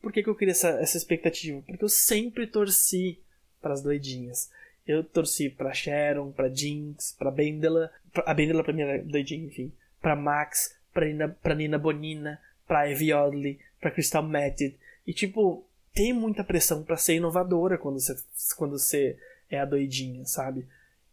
[0.00, 1.62] Por que, que eu queria essa, essa expectativa?
[1.66, 3.18] Porque eu sempre torci
[3.60, 4.50] para as doidinhas.
[4.86, 7.90] Eu torci pra Sharon, pra Jinx, pra Bendela.
[8.26, 9.72] A Bendela pra mim era doidinha, enfim.
[10.02, 14.76] Pra Max, pra Nina, Nina Bonina, pra Ivy Oddly, pra Crystal Method.
[15.06, 15.64] E tipo,
[15.94, 18.16] tem muita pressão para ser inovadora quando você,
[18.56, 19.16] quando você
[19.48, 20.66] é a doidinha, sabe?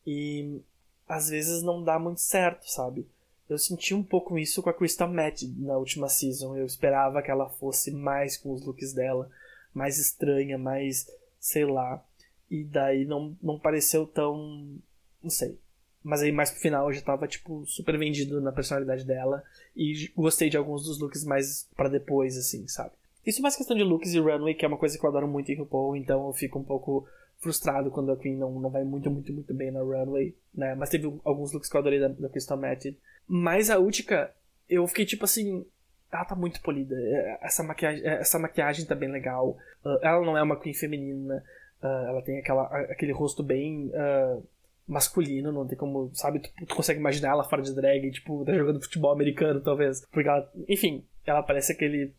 [0.05, 0.59] E
[1.07, 3.07] às vezes não dá muito certo, sabe?
[3.47, 6.55] Eu senti um pouco isso com a Crystal Method na última season.
[6.57, 9.29] Eu esperava que ela fosse mais com os looks dela,
[9.73, 11.05] mais estranha, mais
[11.39, 12.03] sei lá.
[12.49, 14.79] E daí não, não pareceu tão.
[15.21, 15.59] Não sei.
[16.03, 19.43] Mas aí mais pro final eu já tava, tipo, super vendido na personalidade dela.
[19.75, 22.93] E gostei de alguns dos looks mais para depois, assim, sabe?
[23.26, 25.28] Isso é mais questão de looks e runway, que é uma coisa que eu adoro
[25.28, 27.07] muito em RuPaul, então eu fico um pouco
[27.39, 30.76] frustrado quando a Queen não, não vai muito, muito, muito bem na runway, né?
[30.76, 32.97] Mas teve alguns looks que eu adorei da, da Crystal Method.
[33.28, 34.32] Mas a Utica,
[34.69, 35.65] eu fiquei tipo assim,
[36.11, 36.95] ela tá muito polida.
[36.95, 39.57] É, essa maquiagem, é, essa maquiagem tá bem legal.
[39.84, 41.43] Uh, ela não é uma Queen feminina.
[41.82, 44.43] Uh, ela tem aquela, aquele rosto bem uh,
[44.88, 46.39] masculino, não tem como, sabe?
[46.39, 50.05] Tu, tu, consegue imaginar ela fora de drag, tipo, tá jogando futebol americano, talvez.
[50.11, 52.11] Porque ela, enfim, ela parece aquele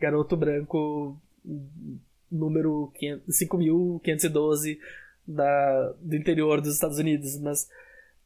[0.00, 1.16] garoto branco
[2.30, 2.92] número
[3.28, 4.78] 5512
[5.26, 7.68] da, do interior dos Estados Unidos, mas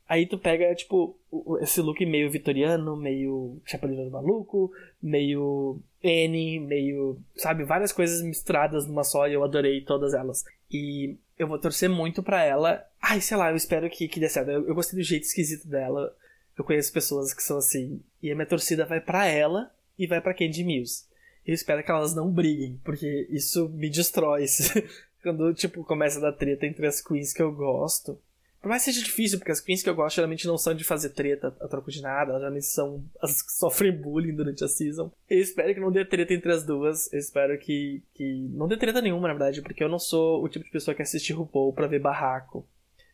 [0.08, 1.16] aí tu pega, tipo,
[1.60, 4.72] esse look meio vitoriano, meio chapéu maluco,
[5.02, 10.44] meio N, meio, sabe, várias coisas misturadas numa só e eu adorei todas elas.
[10.70, 12.84] E eu vou torcer muito pra ela.
[13.00, 14.50] Ai, sei lá, eu espero que, que dê certo.
[14.50, 16.14] Eu, eu gostei do jeito esquisito dela.
[16.56, 18.00] Eu conheço pessoas que são assim.
[18.22, 21.04] E a minha torcida vai para ela e vai para Candy Mills.
[21.46, 24.46] Eu espero que elas não briguem, porque isso me destrói.
[25.22, 28.18] Quando, tipo, começa a dar treta entre as queens que eu gosto.
[28.62, 30.84] Por mais que seja difícil, porque as queens que eu gosto geralmente não são de
[30.84, 34.68] fazer treta a troco de nada, elas geralmente são as que sofrem bullying durante a
[34.68, 35.10] season.
[35.28, 38.76] Eu espero que não dê treta entre as duas, eu espero que, que não dê
[38.76, 41.72] treta nenhuma, na verdade, porque eu não sou o tipo de pessoa que assiste RuPaul
[41.72, 42.64] pra ver barraco.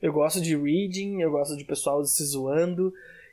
[0.03, 2.93] Eu gosto de reading, eu gosto de pessoal se zoando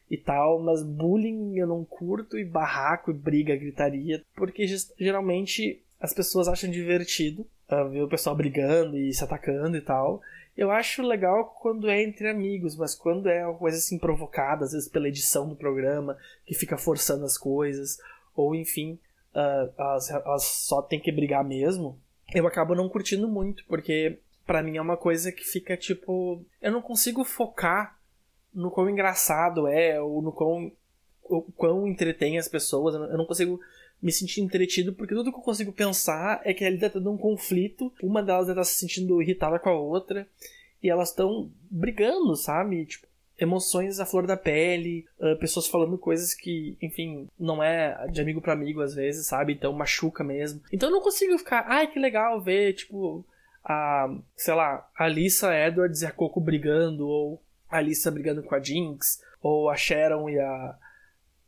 [0.10, 4.66] e tal, mas bullying eu não curto, e barraco, e briga, gritaria, porque
[4.98, 10.22] geralmente as pessoas acham divertido uh, ver o pessoal brigando e se atacando e tal.
[10.56, 14.72] Eu acho legal quando é entre amigos, mas quando é uma coisa assim provocada, às
[14.72, 17.98] vezes pela edição do programa, que fica forçando as coisas,
[18.36, 19.00] ou enfim,
[19.34, 22.00] uh, elas, elas só tem que brigar mesmo,
[22.34, 26.44] eu acabo não curtindo muito, porque para mim é uma coisa que fica tipo.
[26.62, 27.95] Eu não consigo focar
[28.56, 30.72] no quão engraçado é, ou no quão,
[31.56, 33.60] quão entretém as pessoas, eu não consigo
[34.02, 37.18] me sentir entretido, porque tudo que eu consigo pensar é que ali tá tendo um
[37.18, 40.28] conflito, uma delas está se sentindo irritada com a outra,
[40.82, 42.86] e elas estão brigando, sabe?
[42.86, 48.22] Tipo, emoções à flor da pele, uh, pessoas falando coisas que, enfim, não é de
[48.22, 49.54] amigo para amigo às vezes, sabe?
[49.54, 50.62] Então machuca mesmo.
[50.72, 53.26] Então eu não consigo ficar, ai que legal ver, tipo,
[53.64, 58.56] a, sei lá, a Alissa Edwards e a Coco brigando, ou a Alissa brigando com
[58.56, 60.78] a Jinx, ou a Sharon e a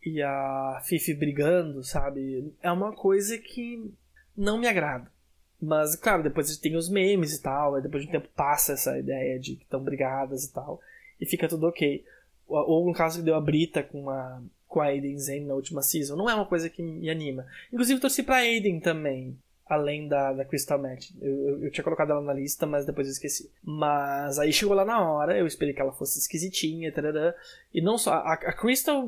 [0.06, 2.54] e a Fifi brigando, sabe?
[2.62, 3.92] É uma coisa que
[4.36, 5.12] não me agrada.
[5.60, 9.40] Mas, claro, depois tem os memes e tal, depois de um tempo passa essa ideia
[9.40, 10.80] de que estão brigadas e tal,
[11.20, 12.06] e fica tudo ok.
[12.48, 15.82] Ou no caso que deu a Brita com a, com a Aiden Zen na última
[15.82, 17.46] season, não é uma coisa que me anima.
[17.74, 19.38] Inclusive, torci pra Aiden também,
[19.70, 21.12] além da, da Crystal Match.
[21.22, 23.52] Eu, eu, eu, tinha colocado ela na lista, mas depois eu esqueci.
[23.64, 27.34] Mas aí chegou lá na hora, eu esperei que ela fosse esquisitinha, tarará,
[27.74, 28.14] e não só.
[28.14, 29.08] A, a Crystal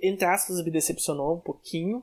[0.00, 2.02] entre aspas, me decepcionou um pouquinho.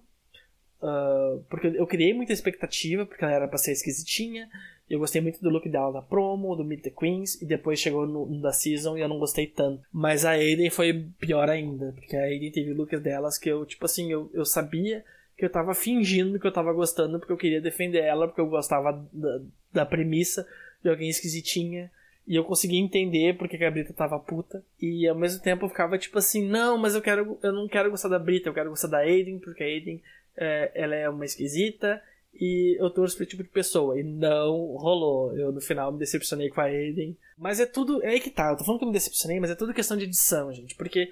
[0.82, 4.50] Uh, porque eu criei muita expectativa, porque ela era pra ser esquisitinha.
[4.90, 8.06] Eu gostei muito do look dela na promo, do Meet the Queens, e depois chegou
[8.06, 9.82] no, no, da season e eu não gostei tanto.
[9.92, 13.86] Mas a Aiden foi pior ainda, porque a Aiden teve looks delas que eu, tipo
[13.86, 15.06] assim, eu, eu sabia
[15.38, 18.48] que eu tava fingindo que eu tava gostando porque eu queria defender ela, porque eu
[18.48, 19.42] gostava da,
[19.72, 20.48] da premissa
[20.82, 21.92] de alguém esquisitinha.
[22.26, 24.64] E eu conseguia entender porque que a Brita tava puta.
[24.82, 27.38] E ao mesmo tempo eu ficava tipo assim, não, mas eu quero.
[27.44, 30.02] Eu não quero gostar da Brita, eu quero gostar da Aiden, porque a Aiden
[30.38, 32.02] é, ela é uma esquisita.
[32.34, 34.00] E eu torço pra tipo de pessoa.
[34.00, 35.38] E não rolou.
[35.38, 37.16] Eu no final me decepcionei com a Aiden.
[37.38, 38.02] Mas é tudo.
[38.04, 38.52] É aí que tá.
[38.52, 40.76] Eu tô falando que eu me decepcionei, mas é tudo questão de edição, gente.
[40.76, 41.12] Porque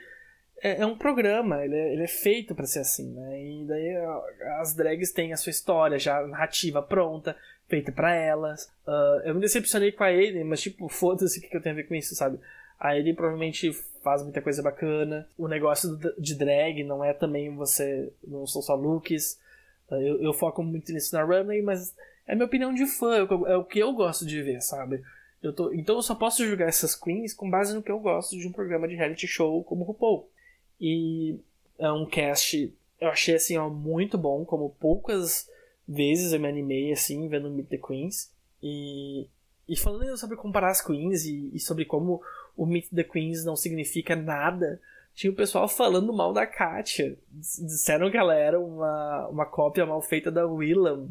[0.62, 3.44] é, é um programa, ele é, ele é feito para ser assim, né?
[3.44, 3.96] E daí
[4.60, 7.36] as drags têm a sua história já narrativa pronta,
[7.68, 8.66] feita para elas.
[8.86, 11.74] Uh, eu me decepcionei com a Aiden, mas tipo, foda-se o que, que eu tenho
[11.74, 12.40] a ver com isso, sabe?
[12.80, 13.72] A Aiden provavelmente
[14.04, 15.28] faz muita coisa bacana.
[15.38, 18.12] O negócio de drag não é também você.
[18.26, 19.40] Não são só looks.
[19.90, 21.96] Uh, eu, eu, foco muito nisso na runway, mas
[22.28, 25.02] é minha opinião de fã, é o que eu gosto de ver, sabe?
[25.42, 28.38] Eu tô, então eu só posso julgar essas queens com base no que eu gosto
[28.38, 30.30] de um programa de reality show como RuPaul.
[30.82, 31.40] E
[31.78, 35.48] é um cast, eu achei assim, ó, muito bom, como poucas
[35.88, 38.32] vezes eu me animei assim, vendo Meet the Queens.
[38.64, 39.28] E,
[39.70, 42.22] e falando sobre comparar as queens e, e sobre como
[42.58, 44.82] o Meet the Queens não significa nada,
[45.14, 47.18] tinha o pessoal falando mal da Katia.
[47.32, 51.10] Disseram que ela era uma, uma cópia mal feita da Willam.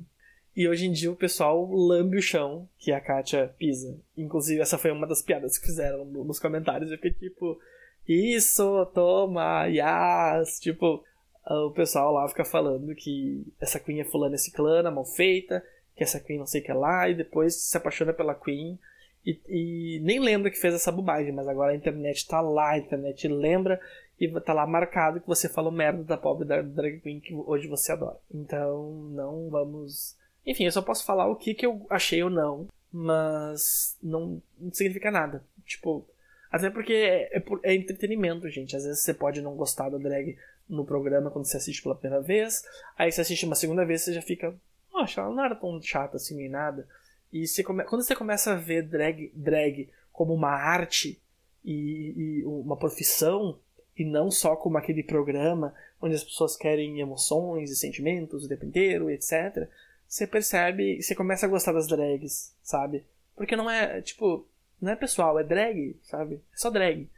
[0.57, 3.97] E hoje em dia o pessoal lambe o chão que a Katia pisa.
[4.17, 6.91] Inclusive, essa foi uma das piadas que fizeram nos comentários.
[6.91, 7.59] Eu fiquei tipo,
[8.07, 10.59] isso, toma, yas.
[10.59, 11.03] Tipo,
[11.47, 15.65] o pessoal lá fica falando que essa Queen é fulana esse clã, mal feita,
[15.97, 18.79] que essa Queen não sei o que lá, e depois se apaixona pela Queen.
[19.25, 22.79] E, e, nem lembra que fez essa bobagem, mas agora a internet tá lá, a
[22.79, 23.81] internet lembra
[24.19, 27.67] e tá lá marcado que você falou merda da pobre da drag queen que hoje
[27.67, 28.19] você adora.
[28.33, 30.15] Então, não vamos.
[30.47, 34.73] Enfim, eu só posso falar o que, que eu achei ou não, mas não, não
[34.73, 35.43] significa nada.
[35.65, 36.07] Tipo,
[36.51, 38.77] até porque é, é, é, entretenimento, gente.
[38.77, 40.37] Às vezes você pode não gostar da drag
[40.69, 42.65] no programa quando você assiste pela primeira vez.
[42.99, 44.55] Aí você assiste uma segunda vez você já fica.
[44.91, 46.87] Poxa, ela não era tão chata assim nem nada.
[47.33, 47.85] E você come...
[47.85, 51.21] quando você começa a ver drag, drag como uma arte
[51.65, 53.59] e, e uma profissão,
[53.97, 58.65] e não só como aquele programa onde as pessoas querem emoções e sentimentos o tempo
[58.65, 59.69] inteiro, etc.
[60.09, 63.05] Você percebe, você começa a gostar das drags, sabe?
[63.37, 64.47] Porque não é, tipo,
[64.81, 66.37] não é pessoal, é drag, sabe?
[66.37, 67.09] É só drag.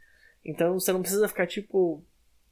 [0.43, 2.03] Então você não precisa ficar, tipo,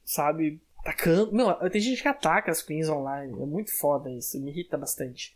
[0.04, 1.32] sabe, atacando.
[1.32, 3.32] Meu, tem gente que ataca as queens online.
[3.32, 5.34] É muito foda isso, me irrita bastante.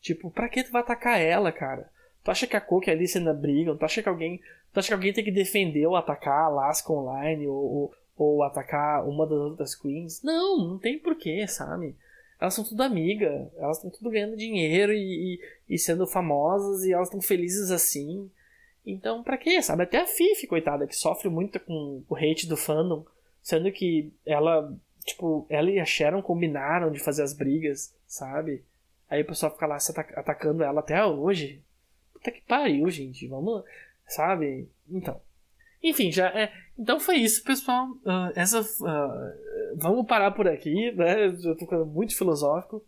[0.00, 1.90] Tipo, pra que tu vai atacar ela, cara?
[2.24, 3.76] Tu acha que a Coke e a Alice ainda brigam?
[3.76, 4.40] Tu acha que alguém.
[4.72, 8.42] Tu acha que alguém tem que defender ou atacar a Alaska online ou, ou, ou
[8.42, 10.22] atacar uma das outras queens?
[10.22, 11.96] Não, não tem porquê, sabe?
[12.40, 15.34] Elas são tudo amiga, elas estão tudo ganhando dinheiro e,
[15.68, 18.30] e, e sendo famosas e elas estão felizes assim.
[18.84, 19.82] Então, pra quê, sabe?
[19.82, 23.04] Até a Fifi, coitada, que sofre muito com o hate do fandom,
[23.42, 24.74] sendo que ela,
[25.04, 28.64] tipo, ela e a Sharon combinaram de fazer as brigas, sabe?
[29.08, 31.62] Aí o pessoal fica lá se atacando ela até hoje.
[32.12, 33.26] Puta que pariu, gente.
[33.26, 33.64] Vamos,
[34.06, 34.68] sabe?
[34.88, 35.20] Então.
[35.82, 36.52] Enfim, já é.
[36.78, 37.88] Então foi isso, pessoal.
[38.04, 41.26] Uh, essa, uh, vamos parar por aqui, né?
[41.26, 42.84] Eu tô ficando muito filosófico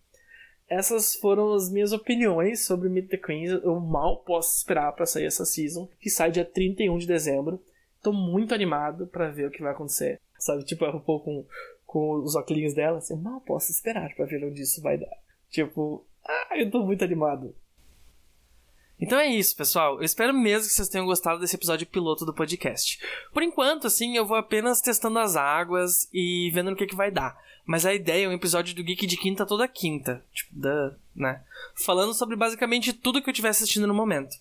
[0.69, 3.51] essas foram as minhas opiniões sobre Meet the Queens.
[3.51, 7.63] Eu mal posso esperar para sair essa season, que sai dia 31 de dezembro.
[8.03, 10.21] Tô muito animado para ver o que vai acontecer.
[10.39, 11.47] Sabe, tipo, a RuPaul com,
[11.87, 15.17] com os óculos dela, assim, eu mal posso esperar para ver onde isso vai dar.
[15.51, 17.55] Tipo, ah, eu tô muito animado.
[19.03, 19.97] Então é isso, pessoal.
[19.97, 23.01] Eu espero mesmo que vocês tenham gostado desse episódio piloto do podcast.
[23.35, 27.11] Por enquanto, assim, eu vou apenas testando as águas e vendo no que, que vai
[27.11, 27.37] dar.
[27.67, 30.25] Mas a ideia é um episódio do Geek de quinta toda quinta.
[30.33, 31.43] Tipo, da, né?
[31.75, 34.37] Falando sobre basicamente tudo que eu estiver assistindo no momento.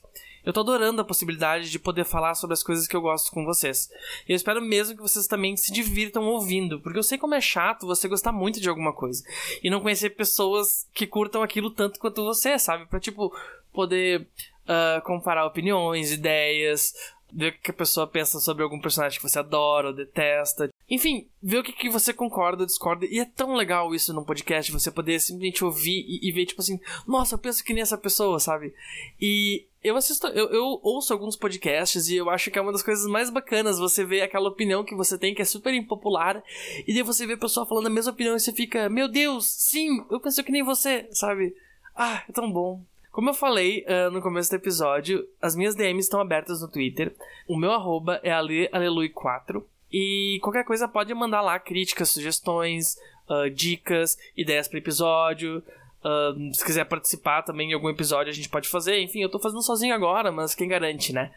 [0.45, 3.43] Eu tô adorando a possibilidade de poder falar sobre as coisas que eu gosto com
[3.43, 3.89] vocês.
[4.27, 7.41] E eu espero mesmo que vocês também se divirtam ouvindo, porque eu sei como é
[7.41, 9.23] chato você gostar muito de alguma coisa
[9.63, 12.87] e não conhecer pessoas que curtam aquilo tanto quanto você, sabe?
[12.87, 13.31] Pra, tipo,
[13.71, 14.27] poder
[14.67, 16.93] uh, comparar opiniões, ideias,
[17.33, 20.69] ver o que a pessoa pensa sobre algum personagem que você adora ou detesta.
[20.89, 23.05] Enfim, ver o que, que você concorda ou discorda.
[23.05, 26.61] E é tão legal isso num podcast, você poder simplesmente ouvir e, e ver, tipo
[26.61, 28.73] assim, nossa, eu penso que nem essa pessoa, sabe?
[29.19, 32.83] E eu assisto, eu, eu, ouço alguns podcasts e eu acho que é uma das
[32.83, 36.43] coisas mais bacanas você ver aquela opinião que você tem que é super impopular
[36.85, 39.45] e daí você vê a pessoa falando a mesma opinião e você fica, meu Deus,
[39.45, 41.55] sim, eu penso que nem você, sabe?
[41.95, 42.83] Ah, é tão bom.
[43.11, 47.13] Como eu falei uh, no começo do episódio, as minhas DMs estão abertas no Twitter.
[47.45, 49.61] O meu arroba é aleluia4.
[49.91, 52.95] E qualquer coisa pode mandar lá críticas, sugestões,
[53.29, 55.61] uh, dicas, ideias para episódio.
[56.01, 59.01] Uh, se quiser participar também em algum episódio, a gente pode fazer.
[59.01, 61.33] Enfim, eu tô fazendo sozinho agora, mas quem garante, né?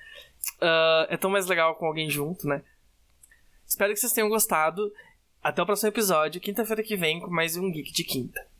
[1.09, 2.63] É tão mais legal com alguém junto, né?
[3.67, 4.93] Espero que vocês tenham gostado.
[5.43, 8.54] Até o próximo episódio, quinta-feira que vem, com mais um Geek de Quinta.